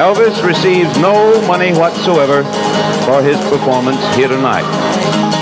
Elvis 0.00 0.42
receives 0.42 0.98
no 0.98 1.46
money 1.46 1.74
whatsoever 1.74 2.42
for 3.04 3.22
his 3.22 3.36
performance 3.50 4.00
here 4.16 4.28
tonight. 4.28 5.39